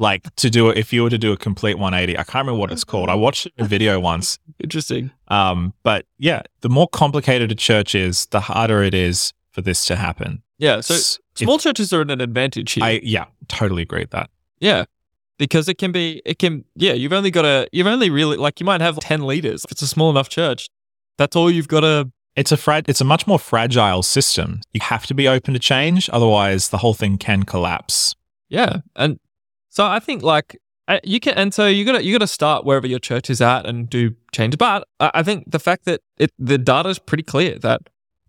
[0.00, 2.60] Like to do it, if you were to do a complete 180, I can't remember
[2.60, 3.08] what it's called.
[3.08, 4.38] I watched a video once.
[4.62, 5.10] Interesting.
[5.26, 9.84] Um, but yeah, the more complicated a church is, the harder it is for this
[9.86, 10.42] to happen.
[10.58, 10.80] Yeah.
[10.80, 12.84] So if- small churches are at an advantage here.
[12.84, 14.30] I yeah, totally agree with that.
[14.60, 14.84] Yeah.
[15.36, 18.58] Because it can be, it can, yeah, you've only got to, you've only really, like,
[18.60, 19.64] you might have 10 leaders.
[19.64, 20.68] If it's a small enough church,
[21.16, 24.60] that's all you've got to, It's a fra- it's a much more fragile system.
[24.72, 28.14] You have to be open to change, otherwise the whole thing can collapse.
[28.48, 28.72] yeah.
[28.94, 29.18] And
[29.68, 32.26] so I think, like, uh, you can, and so you got to, you got to
[32.40, 34.56] start wherever your church is at and do change.
[34.56, 37.80] But I I think the fact that it, the data is pretty clear that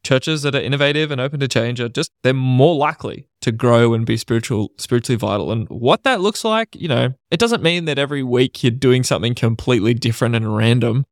[0.04, 3.94] churches that are innovative and open to change are just, they're more likely to grow
[3.94, 5.52] and be spiritual, spiritually vital.
[5.52, 9.04] And what that looks like, you know, it doesn't mean that every week you're doing
[9.04, 11.06] something completely different and random.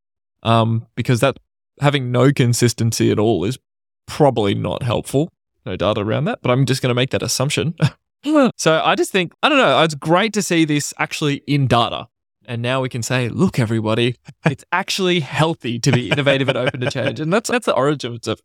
[0.44, 1.38] Um, because that
[1.82, 3.58] having no consistency at all is
[4.06, 5.32] probably not helpful.
[5.66, 7.76] No data around that, but I'm just going to make that assumption.
[8.56, 12.08] so I just think, I don't know, it's great to see this actually in data.
[12.46, 14.16] And now we can say, look, everybody,
[14.46, 17.20] it's actually healthy to be innovative and open to change.
[17.20, 18.42] And that's that's the origins of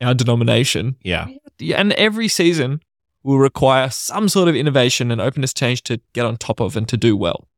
[0.00, 0.96] our denomination.
[1.02, 1.28] Yeah.
[1.58, 2.80] Yeah, And every season,
[3.26, 6.88] will require some sort of innovation and openness change to get on top of and
[6.88, 7.48] to do well.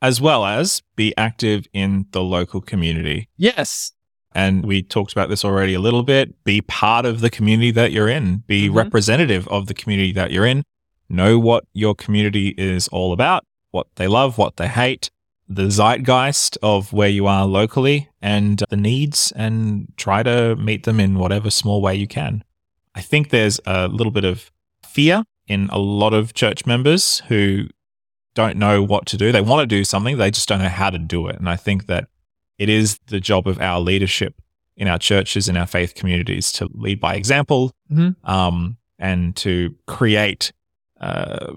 [0.00, 3.28] As well as be active in the local community.
[3.36, 3.92] Yes.
[4.32, 6.44] And we talked about this already a little bit.
[6.44, 8.74] Be part of the community that you're in, be Mhm.
[8.74, 10.62] representative of the community that you're in.
[11.08, 15.10] Know what your community is all about, what they love, what they hate,
[15.48, 21.00] the zeitgeist of where you are locally, and the needs, and try to meet them
[21.00, 22.44] in whatever small way you can.
[22.94, 24.52] I think there's a little bit of
[24.86, 27.66] fear in a lot of church members who
[28.34, 29.32] don't know what to do.
[29.32, 31.36] They want to do something, they just don't know how to do it.
[31.40, 32.06] And I think that
[32.60, 34.34] it is the job of our leadership
[34.76, 38.14] in our churches, in our faith communities, to lead by example Mhm.
[38.28, 40.52] um, and to create
[41.00, 41.54] uh,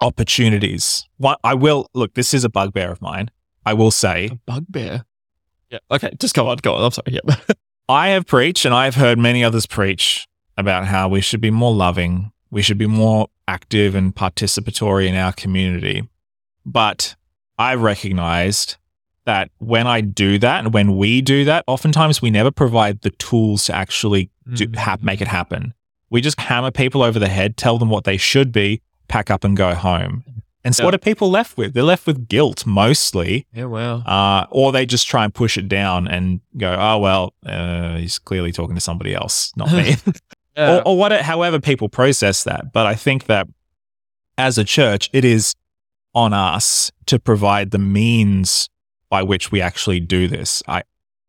[0.00, 1.08] opportunities.
[1.16, 3.30] What I will look, this is a bugbear of mine.
[3.64, 5.04] I will say, A bugbear.
[5.70, 5.78] Yeah.
[5.90, 6.10] Okay.
[6.20, 6.58] Just go on.
[6.58, 6.84] Go on.
[6.84, 7.12] I'm sorry.
[7.24, 7.36] Yeah.
[7.88, 11.72] I have preached and I've heard many others preach about how we should be more
[11.74, 16.08] loving, we should be more active and participatory in our community.
[16.64, 17.16] But
[17.58, 18.76] I recognized
[19.26, 23.10] that when I do that and when we do that, oftentimes we never provide the
[23.10, 24.76] tools to actually do, Mm.
[24.76, 25.74] ha- make it happen.
[26.10, 29.44] We just hammer people over the head, tell them what they should be, pack up
[29.44, 30.24] and go home.
[30.64, 30.86] And so Yeah.
[30.86, 31.74] what are people left with?
[31.74, 33.64] They're left with guilt mostly yeah.
[33.66, 33.98] Wow.
[34.02, 38.18] uh, or they just try and push it down and go, oh well, uh, he's
[38.18, 39.96] clearly talking to somebody else, not me,
[40.56, 40.76] Yeah.
[40.78, 42.72] or, or what, however people process that.
[42.72, 43.46] But I think that
[44.38, 45.54] as a church, it is
[46.14, 48.68] on us to provide the means
[49.10, 50.62] by which we actually do this.
[50.66, 50.82] I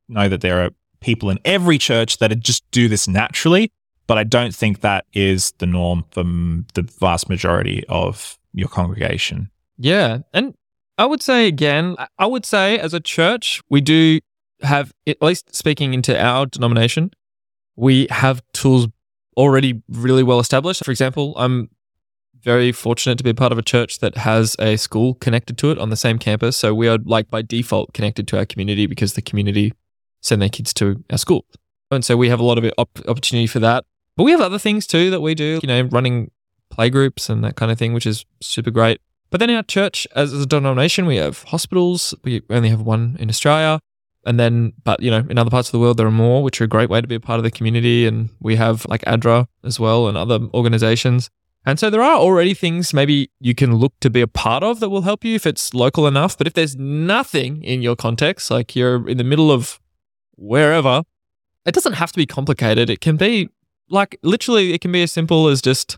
[0.08, 3.72] know that there are people in every church that just do this naturally,
[4.08, 9.52] but I don't think that is the norm for the vast majority of your congregation.
[9.78, 10.20] Yeah.
[10.34, 10.56] And
[10.98, 14.20] I would say again, I- would say as a church, we do
[14.62, 17.12] have, at least speaking into our denomination,
[17.76, 18.88] we have tools
[19.36, 20.84] already really well established.
[20.84, 21.70] For example, I'm
[22.42, 25.78] very fortunate to be part of a church that has a school connected to it
[25.78, 26.58] on the same campus.
[26.58, 29.74] So we are like by default connected to our community because the community
[30.22, 31.46] send their kids to our school.
[31.92, 33.86] And so we have a lot of op- opportunity for that.
[34.16, 36.32] But we have other things too that we do, you know, running
[36.72, 39.00] playgroups and that kind of thing, which is super great.
[39.30, 42.14] But then our church, as a denomination, we have hospitals.
[42.24, 43.80] We only have one in Australia.
[44.26, 46.60] And then, but you know, in other parts of the world, there are more, which
[46.60, 48.06] are a great way to be a part of the community.
[48.06, 51.30] And we have like ADRA as well and other organizations.
[51.68, 54.80] And so there are already things maybe you can look to be a part of
[54.80, 56.38] that will help you if it's local enough.
[56.38, 59.82] But if there's nothing in your context, like you're in the middle of
[60.38, 61.04] wherever,
[61.66, 62.90] it doesn't have to be complicated.
[62.90, 63.50] It can be
[63.90, 65.98] like literally, it can be as simple as just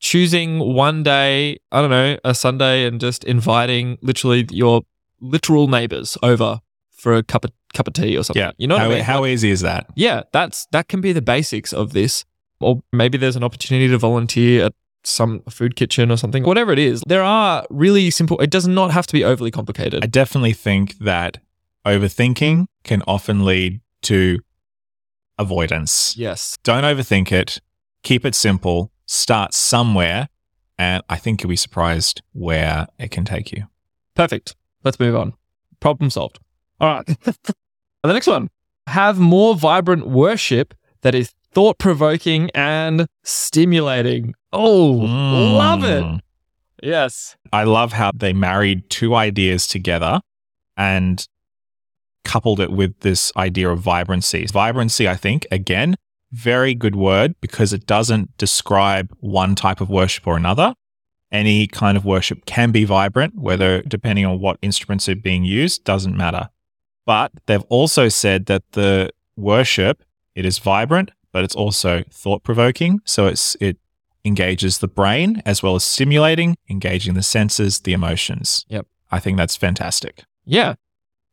[0.00, 4.82] choosing one day, I don't know, a Sunday and just inviting literally your
[5.20, 6.58] literal neighbors over
[6.90, 8.42] for a cup of cup of tea or something.
[8.42, 8.50] Yeah.
[8.58, 9.04] You know what how, I mean?
[9.04, 9.86] how easy is that?
[9.94, 12.24] yeah, that's that can be the basics of this.
[12.60, 14.72] Or maybe there's an opportunity to volunteer at
[15.08, 16.42] some food kitchen or something.
[16.44, 18.38] Whatever it is, there are really simple.
[18.40, 20.02] It does not have to be overly complicated.
[20.02, 21.38] I definitely think that
[21.86, 24.38] overthinking can often lead to
[25.38, 26.16] avoidance.
[26.16, 26.56] yes.
[26.64, 27.60] Don't overthink it.
[28.02, 28.90] Keep it simple.
[29.06, 30.28] Start somewhere.
[30.78, 33.64] And I think you'll be surprised where it can take you.
[34.14, 34.54] Perfect.
[34.84, 35.34] Let's move on.
[35.80, 36.38] Problem solved.
[36.80, 37.06] All right.
[37.24, 38.48] the next one
[38.86, 44.34] have more vibrant worship that is thought provoking and stimulating.
[44.52, 46.02] Oh, love it.
[46.02, 46.20] Mm.
[46.82, 47.36] Yes.
[47.52, 50.20] I love how they married two ideas together
[50.76, 51.26] and
[52.24, 54.46] coupled it with this idea of vibrancy.
[54.46, 55.96] Vibrancy, I think, again,
[56.30, 60.74] very good word because it doesn't describe one type of worship or another.
[61.30, 65.84] Any kind of worship can be vibrant, whether depending on what instruments are being used,
[65.84, 66.48] doesn't matter.
[67.04, 73.00] But they've also said that the worship, it is vibrant, but it's also thought provoking.
[73.04, 73.78] So it's it
[74.28, 78.64] engages the brain as well as stimulating, engaging the senses, the emotions.
[78.68, 78.86] Yep.
[79.10, 80.22] I think that's fantastic.
[80.44, 80.74] Yeah.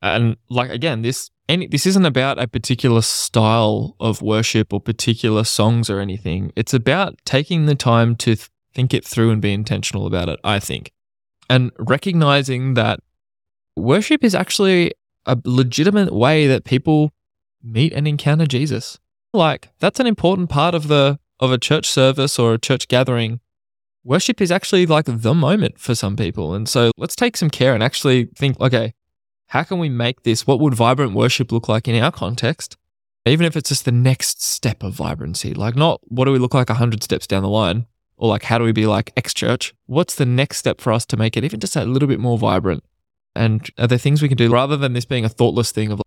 [0.02, 5.44] And like again, this any this isn't about a particular style of worship or particular
[5.44, 6.52] songs or anything.
[6.56, 10.40] It's about taking the time to th- think it through and be intentional about it,
[10.44, 10.92] I think.
[11.50, 13.00] And recognizing that
[13.76, 14.94] worship is actually
[15.26, 17.12] a legitimate way that people
[17.64, 19.00] meet and encounter Jesus.
[19.34, 23.40] Like that's an important part of the of a church service or a church gathering.
[24.04, 26.54] Worship is actually like the moment for some people.
[26.54, 28.94] And so let's take some care and actually think, okay,
[29.48, 30.46] how can we make this?
[30.46, 32.78] What would vibrant worship look like in our context?
[33.26, 36.54] Even if it's just the next step of vibrancy, like not what do we look
[36.54, 39.74] like 100 steps down the line, or like how do we be like X church?
[39.88, 42.38] What's the next step for us to make it even just a little bit more
[42.38, 42.84] vibrant?
[43.36, 46.02] And are there things we can do rather than this being a thoughtless thing of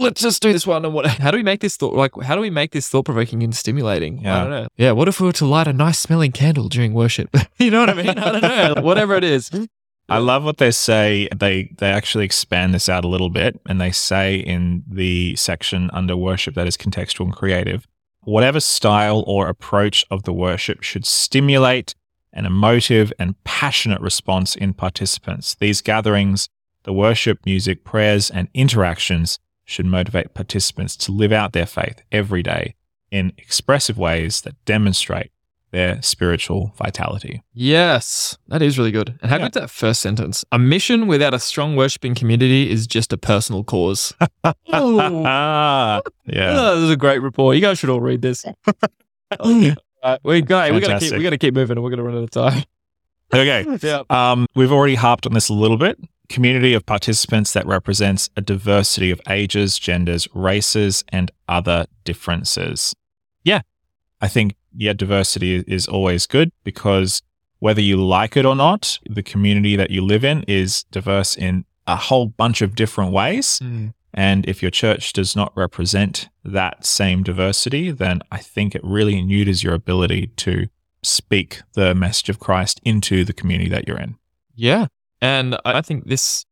[0.00, 0.84] let's just do this one.
[0.84, 1.06] And what?
[1.06, 1.94] How do we make this thought?
[1.94, 4.26] Like, how do we make this thought provoking and stimulating?
[4.26, 4.68] I don't know.
[4.76, 4.92] Yeah.
[4.92, 7.34] What if we were to light a nice smelling candle during worship?
[7.58, 8.10] you know what I mean?
[8.10, 8.82] I don't know.
[8.82, 9.50] Whatever it is.
[10.08, 11.28] I love what they say.
[11.34, 15.88] They they actually expand this out a little bit, and they say in the section
[15.92, 17.86] under worship that is contextual and creative,
[18.22, 21.94] whatever style or approach of the worship should stimulate
[22.32, 25.56] an emotive and passionate response in participants.
[25.56, 26.48] These gatherings,
[26.84, 29.38] the worship, music, prayers, and interactions
[29.70, 32.74] should motivate participants to live out their faith every day
[33.10, 35.30] in expressive ways that demonstrate
[35.72, 37.42] their spiritual vitality.
[37.54, 39.16] Yes, that is really good.
[39.22, 39.44] And how Yeah.
[39.44, 40.44] good's that first sentence?
[40.50, 44.12] A mission without a strong worshiping community is just a personal cause.
[44.72, 46.54] oh, Ah, yeah.
[46.58, 47.54] Oh, this is a great report.
[47.54, 48.44] You guys should all read this.
[50.02, 51.76] Right, we got we got to keep we got to keep moving.
[51.76, 52.64] and We're going to run out of time.
[53.32, 53.64] Okay.
[53.82, 54.02] Yeah.
[54.10, 55.98] Um, we've already harped on this a little bit.
[56.30, 62.94] Community of participants that represents a diversity of ages, genders, races, and other differences.
[63.42, 63.62] Yeah.
[64.20, 67.20] I think, yeah, diversity is always good because
[67.58, 71.64] whether you like it or not, the community that you live in is diverse in
[71.88, 73.58] a whole bunch of different ways.
[73.58, 73.88] Hmm.
[74.14, 79.20] And if your church does not represent that same diversity, then I think it really
[79.20, 80.68] neuters your ability to
[81.02, 84.16] speak the message of Christ into the community that you're in.
[84.54, 84.86] Yeah.
[85.20, 86.44] And I think this,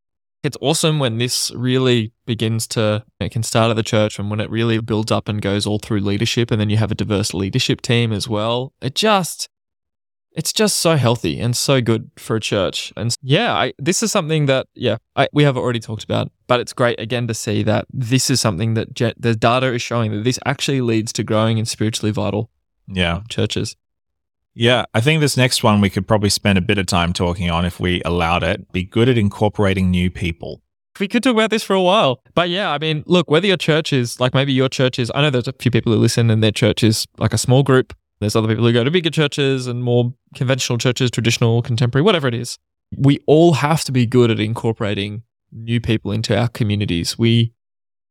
[0.43, 4.41] it's awesome when this really begins to, it can start at the church and when
[4.41, 6.51] it really builds up and goes all through leadership.
[6.51, 8.73] And then you have a diverse leadership team as well.
[8.81, 9.49] It just,
[10.33, 12.93] it's just so healthy and so good for a church.
[12.97, 16.61] And yeah, I, this is something that, yeah, I, we have already talked about, but
[16.61, 20.13] it's great again to see that this is something that ge- the data is showing
[20.13, 22.51] that this actually leads to growing and spiritually vital
[22.87, 23.23] Yeah.
[23.29, 23.75] churches.
[24.59, 24.87] Yeah.
[24.93, 27.65] I think this next one we could probably spend a bit of time talking on
[27.65, 28.73] if we allowed it.
[28.73, 30.63] Be good at incorporating new people.
[30.99, 32.21] we could talk about this for a while.
[32.35, 35.23] But yeah, I mean, look, whether your church is like maybe your church is, I
[35.23, 37.95] know there's a few people who listen and their church is like a small group.
[38.19, 42.27] There's other people who go to bigger churches and more conventional churches, traditional, contemporary, whatever
[42.27, 42.59] it is.
[42.97, 47.17] We all have to be good at incorporating new people into our communities.
[47.17, 47.53] We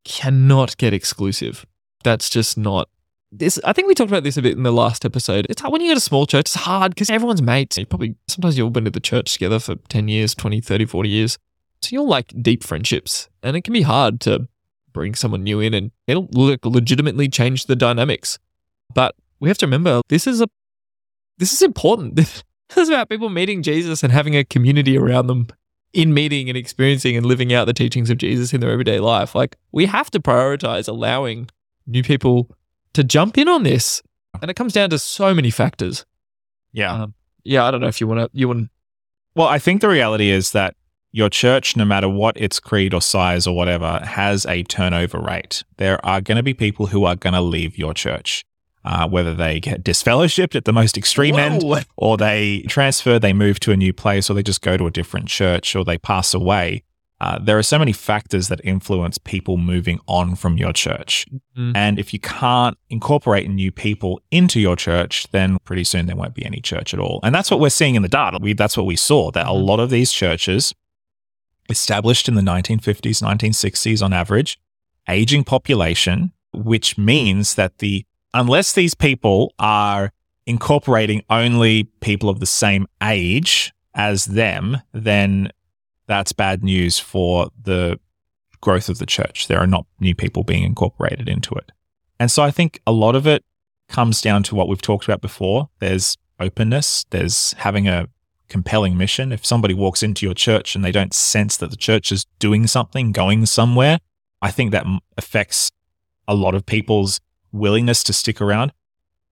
[0.05, 1.65] cannot get exclusive.
[2.05, 2.87] That's just not.
[3.31, 5.47] This, I think we talked about this a bit in the last episode.
[5.49, 7.77] It's hard when you go to small church, it's hard because everyone's mates.
[7.77, 10.85] You probably, sometimes you've all been to the church together for 10 years, 20, 30,
[10.85, 11.37] 40 years.
[11.81, 14.47] So you'll like deep friendships, and it can be hard to
[14.93, 18.39] bring someone new in, and it'll le- legitimately change the dynamics.
[18.93, 20.47] But we have to remember this is a
[21.37, 22.15] this is important.
[22.15, 22.43] this
[22.75, 25.47] is about people meeting Jesus and having a community around them
[25.93, 29.35] in meeting and experiencing and living out the teachings of Jesus in their everyday life.
[29.35, 31.49] Like we have to prioritize allowing
[31.85, 32.49] new people
[32.97, 34.01] to jump in on this,
[34.41, 36.03] and it comes down to so many factors.
[36.73, 37.03] Yeah.
[37.03, 38.69] Um, yeah, I don't know if you want to you want
[39.35, 40.75] Well, I think the reality is that
[41.11, 45.63] your church, no matter what its creed or size or whatever, has a turnover rate.
[45.77, 48.43] There are going to be people who are going to leave your church,
[48.83, 51.63] uh, whether they get disfellowshipped at the most extreme end,
[51.95, 54.91] or they transfer, they move to a new place, or they just go to a
[54.91, 56.83] different church, or they pass away.
[57.19, 61.25] Uh, there are so many factors that influence people moving on from your church.
[61.57, 61.71] Mhm.
[61.75, 66.35] And if you can't incorporate new people into your church, then pretty soon there won't
[66.35, 67.19] be any church at all.
[67.23, 68.37] And that's what we're seeing in the data.
[68.39, 69.65] We, that's what we saw that a Mhm.
[69.65, 70.75] lot of these churches,
[71.69, 74.57] established in the 1950s, 1960s on average,
[75.09, 80.11] aging population, which means that the unless these people are
[80.45, 85.49] incorporating only people of the same age as them, then
[86.07, 87.99] that's bad news for the
[88.61, 89.47] growth of the church.
[89.47, 91.71] There are not new people being incorporated into it.
[92.19, 93.43] And so I think a lot of it
[93.89, 95.69] comes down to what we've talked about before.
[95.79, 98.07] There's openness, there's having a
[98.49, 99.31] compelling mission.
[99.31, 102.67] If somebody walks into your church and they don't sense that the church is doing
[102.67, 103.99] something, going somewhere,
[104.41, 104.85] I think that
[105.17, 105.71] affects
[106.27, 107.19] a lot of people's
[107.51, 108.71] willingness to stick around.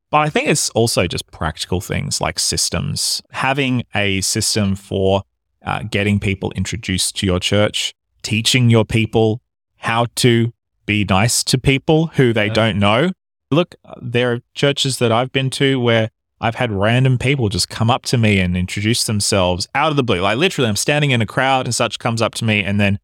[0.09, 3.21] But I think it's also just practical things like systems.
[3.32, 5.23] Having a system for
[5.66, 9.41] uh, getting people introduced to your church, teaching your people
[9.78, 10.53] how to
[10.86, 12.53] be nice to people who they Yeah.
[12.53, 13.11] don't know.
[13.51, 16.09] Look, there are churches that I've been to where
[16.41, 20.03] I've had random people just come up to me and introduce themselves out of the
[20.03, 20.22] blue.
[20.22, 22.99] Like literally, I'm standing in a crowd and such comes up to me, and then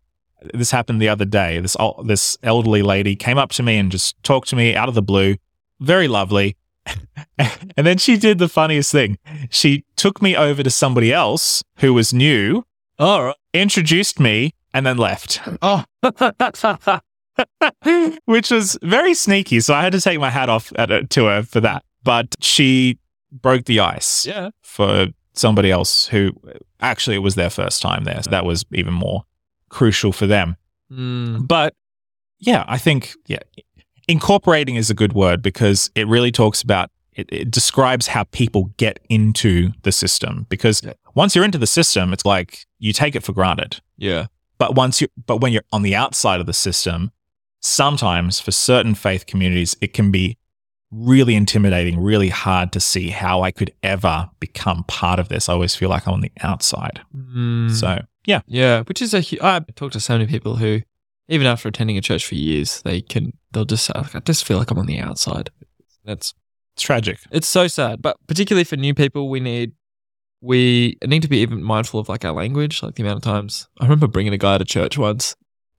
[0.53, 1.59] this happened the other day.
[1.59, 4.95] This this elderly lady came up to me and just talked to me out of
[4.95, 5.35] the blue,
[5.79, 6.57] very lovely.
[7.37, 9.17] And then she did the funniest thing.
[9.49, 12.65] She took me over to somebody else who was new,
[12.99, 13.33] right.
[13.53, 15.83] introduced me, and then left, Oh,
[18.25, 19.59] which was very sneaky.
[19.59, 21.83] So I had to take my hat off at to her for that.
[22.03, 22.97] But she
[23.31, 24.49] broke the ice yeah.
[24.61, 26.31] for somebody else who
[26.79, 28.21] actually it was their first time there.
[28.23, 29.23] So that was even more
[29.69, 30.57] crucial for them.
[30.91, 31.47] Mm.
[31.47, 31.73] But
[32.39, 33.39] yeah, I think yeah,
[34.11, 38.71] incorporating is a good word because it really talks about it, it describes how people
[38.77, 40.45] get into the system.
[40.49, 40.93] Because Yeah.
[41.13, 43.81] once you're into the system, it's like you take it for granted.
[43.97, 44.27] Yeah.
[44.57, 47.11] But once you, but when you're on the outside of the system,
[47.59, 50.37] sometimes for certain faith communities, it can be
[50.91, 55.47] really intimidating, really hard to see how I could ever become part of this.
[55.49, 57.01] I always feel like I'm on the outside.
[57.15, 57.71] Mm.
[57.71, 59.21] So yeah, Yeah, which is a.
[59.21, 60.81] hu- I talked to so many people who,
[61.27, 64.57] even after attending a church for years, they can they'll just say, "I just feel
[64.57, 65.49] like I'm on the outside."
[66.03, 66.33] That's
[66.73, 67.19] it's tragic.
[67.31, 69.73] it's so sad, but particularly for new people, we need
[70.41, 73.67] we need to be even mindful of like our language, like the amount of times.
[73.79, 75.35] I remember bringing a guy to church once,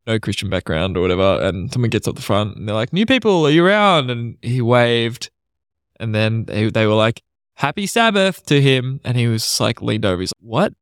[0.06, 3.06] no Christian background or whatever, and someone gets up the front and they're like, "New
[3.06, 5.30] people, are you around?" And he waved,
[5.98, 7.22] and then they they were like,
[7.56, 10.20] "Happy Sabbath" to him, and he was like leaned over.
[10.20, 10.74] He's like, "What?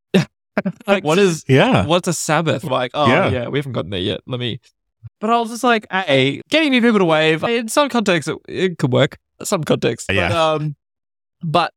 [0.86, 1.86] like what is?" Yeah.
[1.86, 2.64] What's a Sabbath?
[2.64, 3.28] Like, oh Yeah.
[3.30, 3.48] yeah.
[3.48, 4.20] we haven't gotten there yet.
[4.26, 4.60] Let me.
[5.20, 8.36] But I was just like, hey, getting new people to wave in some contexts it,
[8.48, 9.18] it could work.
[9.42, 10.28] Some contexts, Yeah.
[10.28, 10.76] But, um,
[11.42, 11.72] but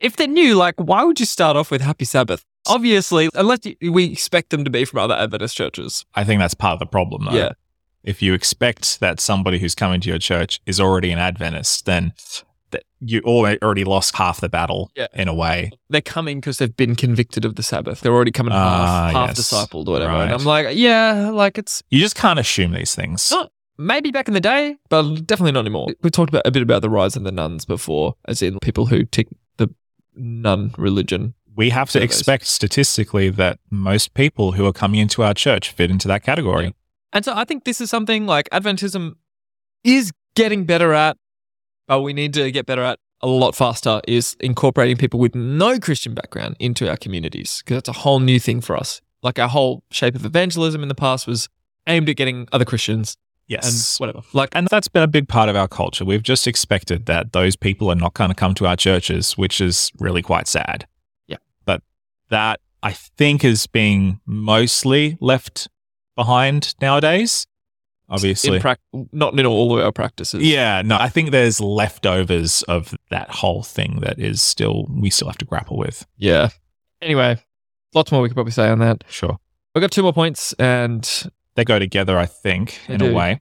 [0.00, 2.44] if they're new, like, why would you start off with Happy Sabbath?
[2.66, 6.06] Obviously, unless you, we expect them to be from other Adventist churches.
[6.14, 7.32] I think that's part of the problem, though.
[7.36, 7.50] Yeah.
[8.04, 12.12] If you expect that somebody who's coming to your church is already an Adventist, then
[12.72, 15.06] that you already lost half the battle Yeah.
[15.14, 15.70] in a way.
[15.88, 18.00] They're coming because they've been convicted of the Sabbath.
[18.00, 19.40] They're already coming Ah, half, half yes.
[19.40, 20.12] discipled or whatever.
[20.14, 23.30] And I'm like, yeah, like it's You just can't assume these things.
[23.30, 25.88] Not maybe back in the day, but definitely not anymore.
[26.02, 28.86] We talked about a bit about the rise of the nones before, as in people
[28.86, 29.68] who tick the
[30.14, 31.34] none religion.
[31.54, 32.04] we have to Surveys.
[32.16, 36.64] expect statistically that most people who are coming into our church fit into that category.
[36.64, 36.70] Yeah.
[37.12, 39.16] And so I think this is something like Adventism
[39.84, 41.18] is getting better at,
[41.86, 45.78] but we need to get better at a lot faster is incorporating people with no
[45.78, 49.00] Christian background into our communities because that's a whole new thing for us.
[49.22, 51.48] Like our whole shape of evangelism in the past was
[51.86, 53.16] aimed at getting other Christians
[53.48, 53.98] Yes.
[54.00, 54.26] and whatever.
[54.32, 56.04] Like and that's been a big part of our culture.
[56.04, 59.60] We've just expected that those people are not going to come to our churches, which
[59.60, 60.86] is really quite sad.
[61.28, 61.36] Yeah.
[61.64, 61.82] But
[62.30, 65.68] that I think is being mostly left
[66.16, 67.46] behind nowadays.
[68.08, 68.56] Obviously.
[68.56, 68.80] in prac-
[69.12, 70.42] not in all of our practices.
[70.42, 75.28] yeah, no, I think there's leftovers of that whole thing that is still, we still
[75.28, 76.06] have to grapple with.
[76.18, 76.48] Yeah.
[77.00, 77.38] Anyway,
[77.94, 79.04] lots more we could probably say on that.
[79.08, 79.38] Sure.
[79.74, 81.08] We've got two more points, and
[81.54, 83.10] They go together, I think, in do.
[83.10, 83.40] a way.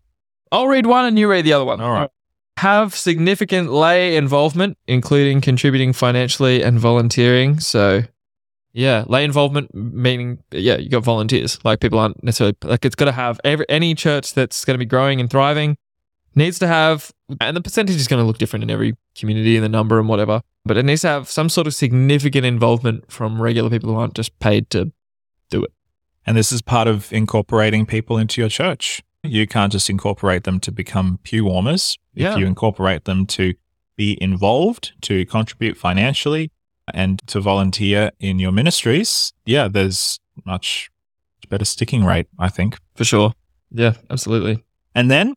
[0.52, 1.82] I'll read one and you read the other one.
[1.82, 2.10] All right.
[2.58, 7.60] Have significant lay involvement, including contributing financially and volunteering.
[7.60, 8.04] So,
[8.74, 11.60] yeah, lay involvement meaning, yeah, you got volunteers.
[11.64, 14.80] Like people aren't necessarily like it's got to have every any church that's going to
[14.80, 15.78] be growing and thriving
[16.36, 19.64] needs to have, and the percentage is going to look different in every community and
[19.64, 20.42] the number and whatever.
[20.64, 24.14] But it needs to have some sort of significant involvement from regular people who aren't
[24.14, 24.92] just paid to
[25.50, 25.72] do it.
[26.26, 29.02] And this is part of incorporating people into your church.
[29.24, 31.98] You can't just incorporate them to become pew warmers.
[32.14, 32.34] Yeah.
[32.34, 33.56] If you incorporate them to
[33.96, 36.52] be involved, to contribute financially,
[36.94, 40.90] and to volunteer in your ministries, yeah, there's much
[41.50, 42.78] better sticking rate, I think.
[42.96, 43.34] for sure.
[43.72, 44.64] Yeah, absolutely.
[44.96, 45.34] And then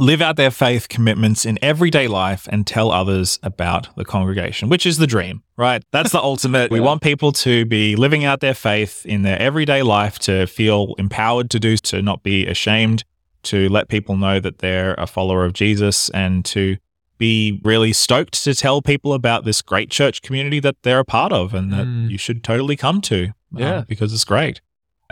[0.00, 4.86] live out their faith commitments in everyday life and tell others about the congregation, which
[4.86, 5.82] is the dream, right?
[5.90, 6.70] That's the ultimate.
[6.70, 6.84] We Yeah.
[6.84, 11.50] want people to be living out their faith in their everyday life, to feel empowered
[11.50, 13.02] to do, to not be ashamed,
[13.44, 16.76] to let people know that they're a follower of Jesus, and to
[17.18, 21.32] be really stoked to tell people about this great church community that they're a part
[21.32, 22.10] of and that Mm.
[22.10, 23.84] you should totally come to uh, Yeah.
[23.88, 24.60] because it's great.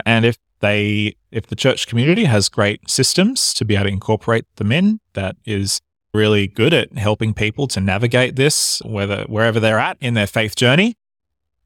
[0.05, 4.45] And if they if the church community has great systems to be able to incorporate
[4.57, 5.81] them in that is
[6.15, 10.57] really good at helping people to navigate this whether wherever they're at in their faith
[10.57, 10.95] journey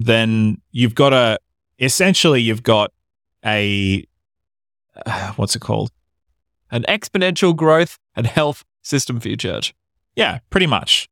[0.01, 1.39] then you've got a
[1.79, 2.91] essentially you've got
[3.47, 4.05] a
[5.07, 5.91] uh, what's it called
[6.71, 9.73] An exponential growth and health system for your church.
[10.21, 11.09] Yeah pretty much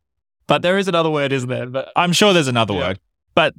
[0.46, 1.66] But there is another word, isn't there?
[1.66, 2.80] But i'm sure there's another Yeah.
[2.88, 2.98] word
[3.34, 3.52] but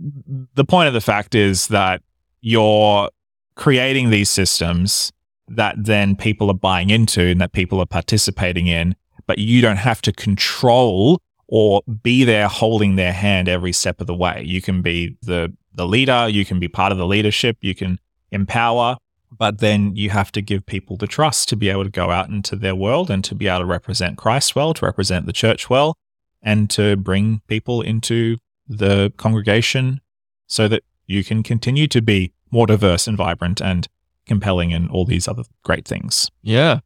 [0.61, 2.01] the point of the fact is that
[2.41, 3.09] you're
[3.55, 5.11] creating these systems
[5.47, 8.95] that then people are buying into and that people are participating in,
[9.25, 14.07] but you don't have to control or be there holding their hand every step of
[14.07, 14.43] the way.
[14.45, 17.99] You can be the the leader, you can be part of the leadership, you can
[18.31, 18.97] empower,
[19.37, 22.29] but then you have to give people the trust to be able to go out
[22.29, 25.69] into their world and to be able to represent Christ well, to represent the church
[25.69, 25.95] well,
[26.41, 30.01] and to bring people into the congregation
[30.47, 33.87] so that you can continue to be more diverse and vibrant and
[34.25, 36.29] compelling and all these other great things.
[36.41, 36.79] yeah,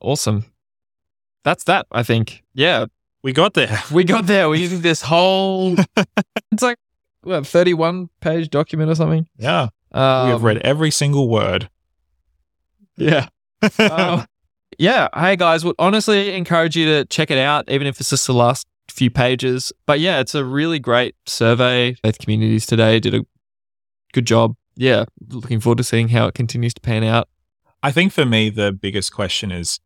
[0.00, 0.44] awesome.
[1.44, 2.42] That's that, I think.
[2.52, 2.86] Yeah,
[3.22, 3.82] We got there.
[3.92, 4.48] we got there.
[4.48, 5.76] We're using this whole.
[6.52, 6.78] it's like
[7.22, 9.26] what, thirty-one page document or something.
[9.36, 9.68] Yeah.
[9.92, 11.70] Um, we have read every single word.
[12.98, 13.28] Yeah.
[13.78, 14.26] Um,
[14.78, 18.26] yeah, hey guys, would honestly encourage you to check it out, even if it's just
[18.26, 19.72] the last few pages.
[19.86, 21.94] But yeah, it's a really great survey.
[22.02, 23.24] Faith Communities Today did a
[24.12, 24.56] good job.
[24.76, 27.28] Yeah, looking forward to seeing how it continues to pan out.
[27.82, 29.80] I think for me, the biggest question is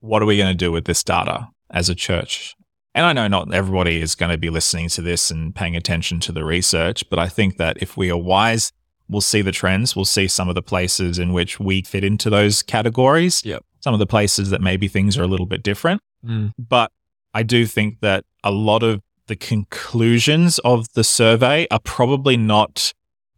[0.00, 2.54] what are we going to do with this data as a church?
[2.94, 6.20] And I know not everybody is going to be listening to this and paying attention
[6.20, 8.72] to the research, but I think that if we are wise,
[9.08, 9.96] we'll see the trends.
[9.96, 13.42] We'll see some of the places in which we fit into those categories.
[13.44, 13.64] Yep.
[13.80, 16.02] Some of the places that maybe things are a little bit different.
[16.24, 16.52] Mm.
[16.58, 16.90] But
[17.34, 22.92] I do think that a lot of the conclusions of the survey are probably not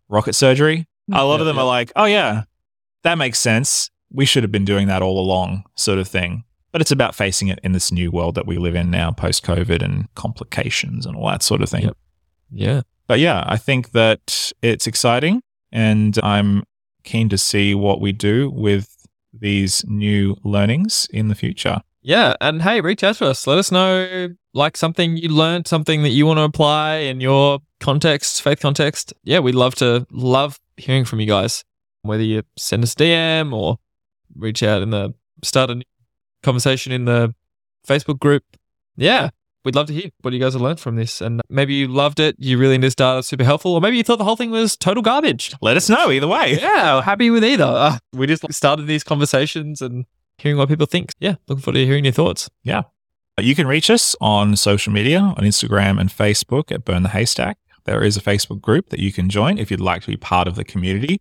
[0.08, 0.86] rocket surgery.
[1.12, 1.62] A lot Yeah, of them yeah.
[1.62, 2.44] are like, oh, yeah,
[3.02, 3.90] that makes sense.
[4.12, 6.44] We should have been doing that all along, sort of thing.
[6.72, 9.44] But it's about facing it in this new world that we live in now, post
[9.44, 11.82] COVID and complications and all that sort of thing.
[11.82, 11.96] Yep.
[12.52, 12.82] Yeah.
[13.08, 15.42] But yeah, I think that it's exciting
[15.72, 16.64] and I'm
[17.04, 21.80] keen to see what we do with these new learnings in the future.
[22.02, 22.34] Yeah.
[22.40, 23.46] And hey, reach out to us.
[23.46, 27.60] Let us know like something you learned, something that you want to apply in your
[27.78, 29.12] context, faith context.
[29.22, 31.64] Yeah, we'd love to love hearing from you guys.
[32.02, 33.78] Whether you send us DM or
[34.34, 35.82] reach out in the start a
[36.42, 37.34] conversation in the
[37.86, 38.44] Facebook group.
[38.96, 39.30] Yeah.
[39.64, 41.20] We'd love to hear what you guys have learned from this.
[41.20, 44.02] And maybe you loved it, you really in this data super helpful, or maybe you
[44.02, 45.54] thought the whole thing was total garbage.
[45.60, 46.58] Let us know either way.
[46.58, 47.64] Yeah, happy with either.
[47.80, 50.04] Uh, we just started these conversations and
[50.36, 51.12] hearing what people think.
[51.18, 52.50] Yeah, looking forward to hearing your thoughts.
[52.62, 52.82] Yeah.
[53.38, 57.56] You can reach us on social media on Instagram and Facebook at Burn the Haystack.
[57.84, 60.46] There is a Facebook group that you can join if you'd like to be part
[60.46, 61.20] of the community.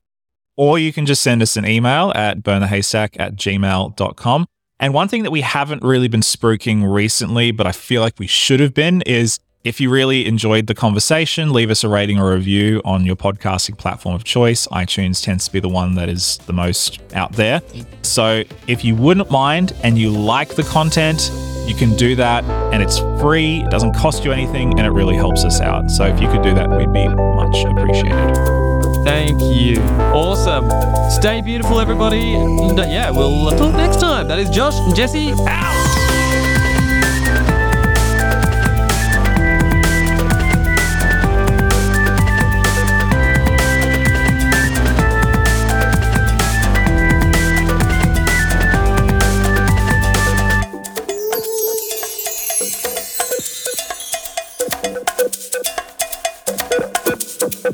[0.58, 4.48] Or you can just send us an email at burnthehaystack at gmail.com.
[4.80, 8.28] And one thing that we haven't really been spruiking recently, but I feel like we
[8.28, 12.34] should have been, is if you really enjoyed the conversation, leave us a rating or
[12.34, 14.68] review on your podcasting platform of choice.
[14.68, 17.62] iTunes tends to be the one that is the most out there.
[18.04, 21.30] So if you wouldn't mind and you like the content,
[21.68, 25.16] you can do that and it's free, it doesn't cost you anything, and it really
[25.16, 25.92] helps us out.
[25.92, 28.59] So if you could do that, we'd be much appreciated.
[29.10, 29.82] Thank you.
[30.14, 30.70] Awesome.
[31.10, 32.36] Stay beautiful, everybody.
[32.36, 34.28] And uh, yeah, we'll talk next time.
[34.28, 35.80] That is Josh and Jesse out.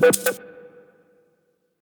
[0.02, 0.45] Thank.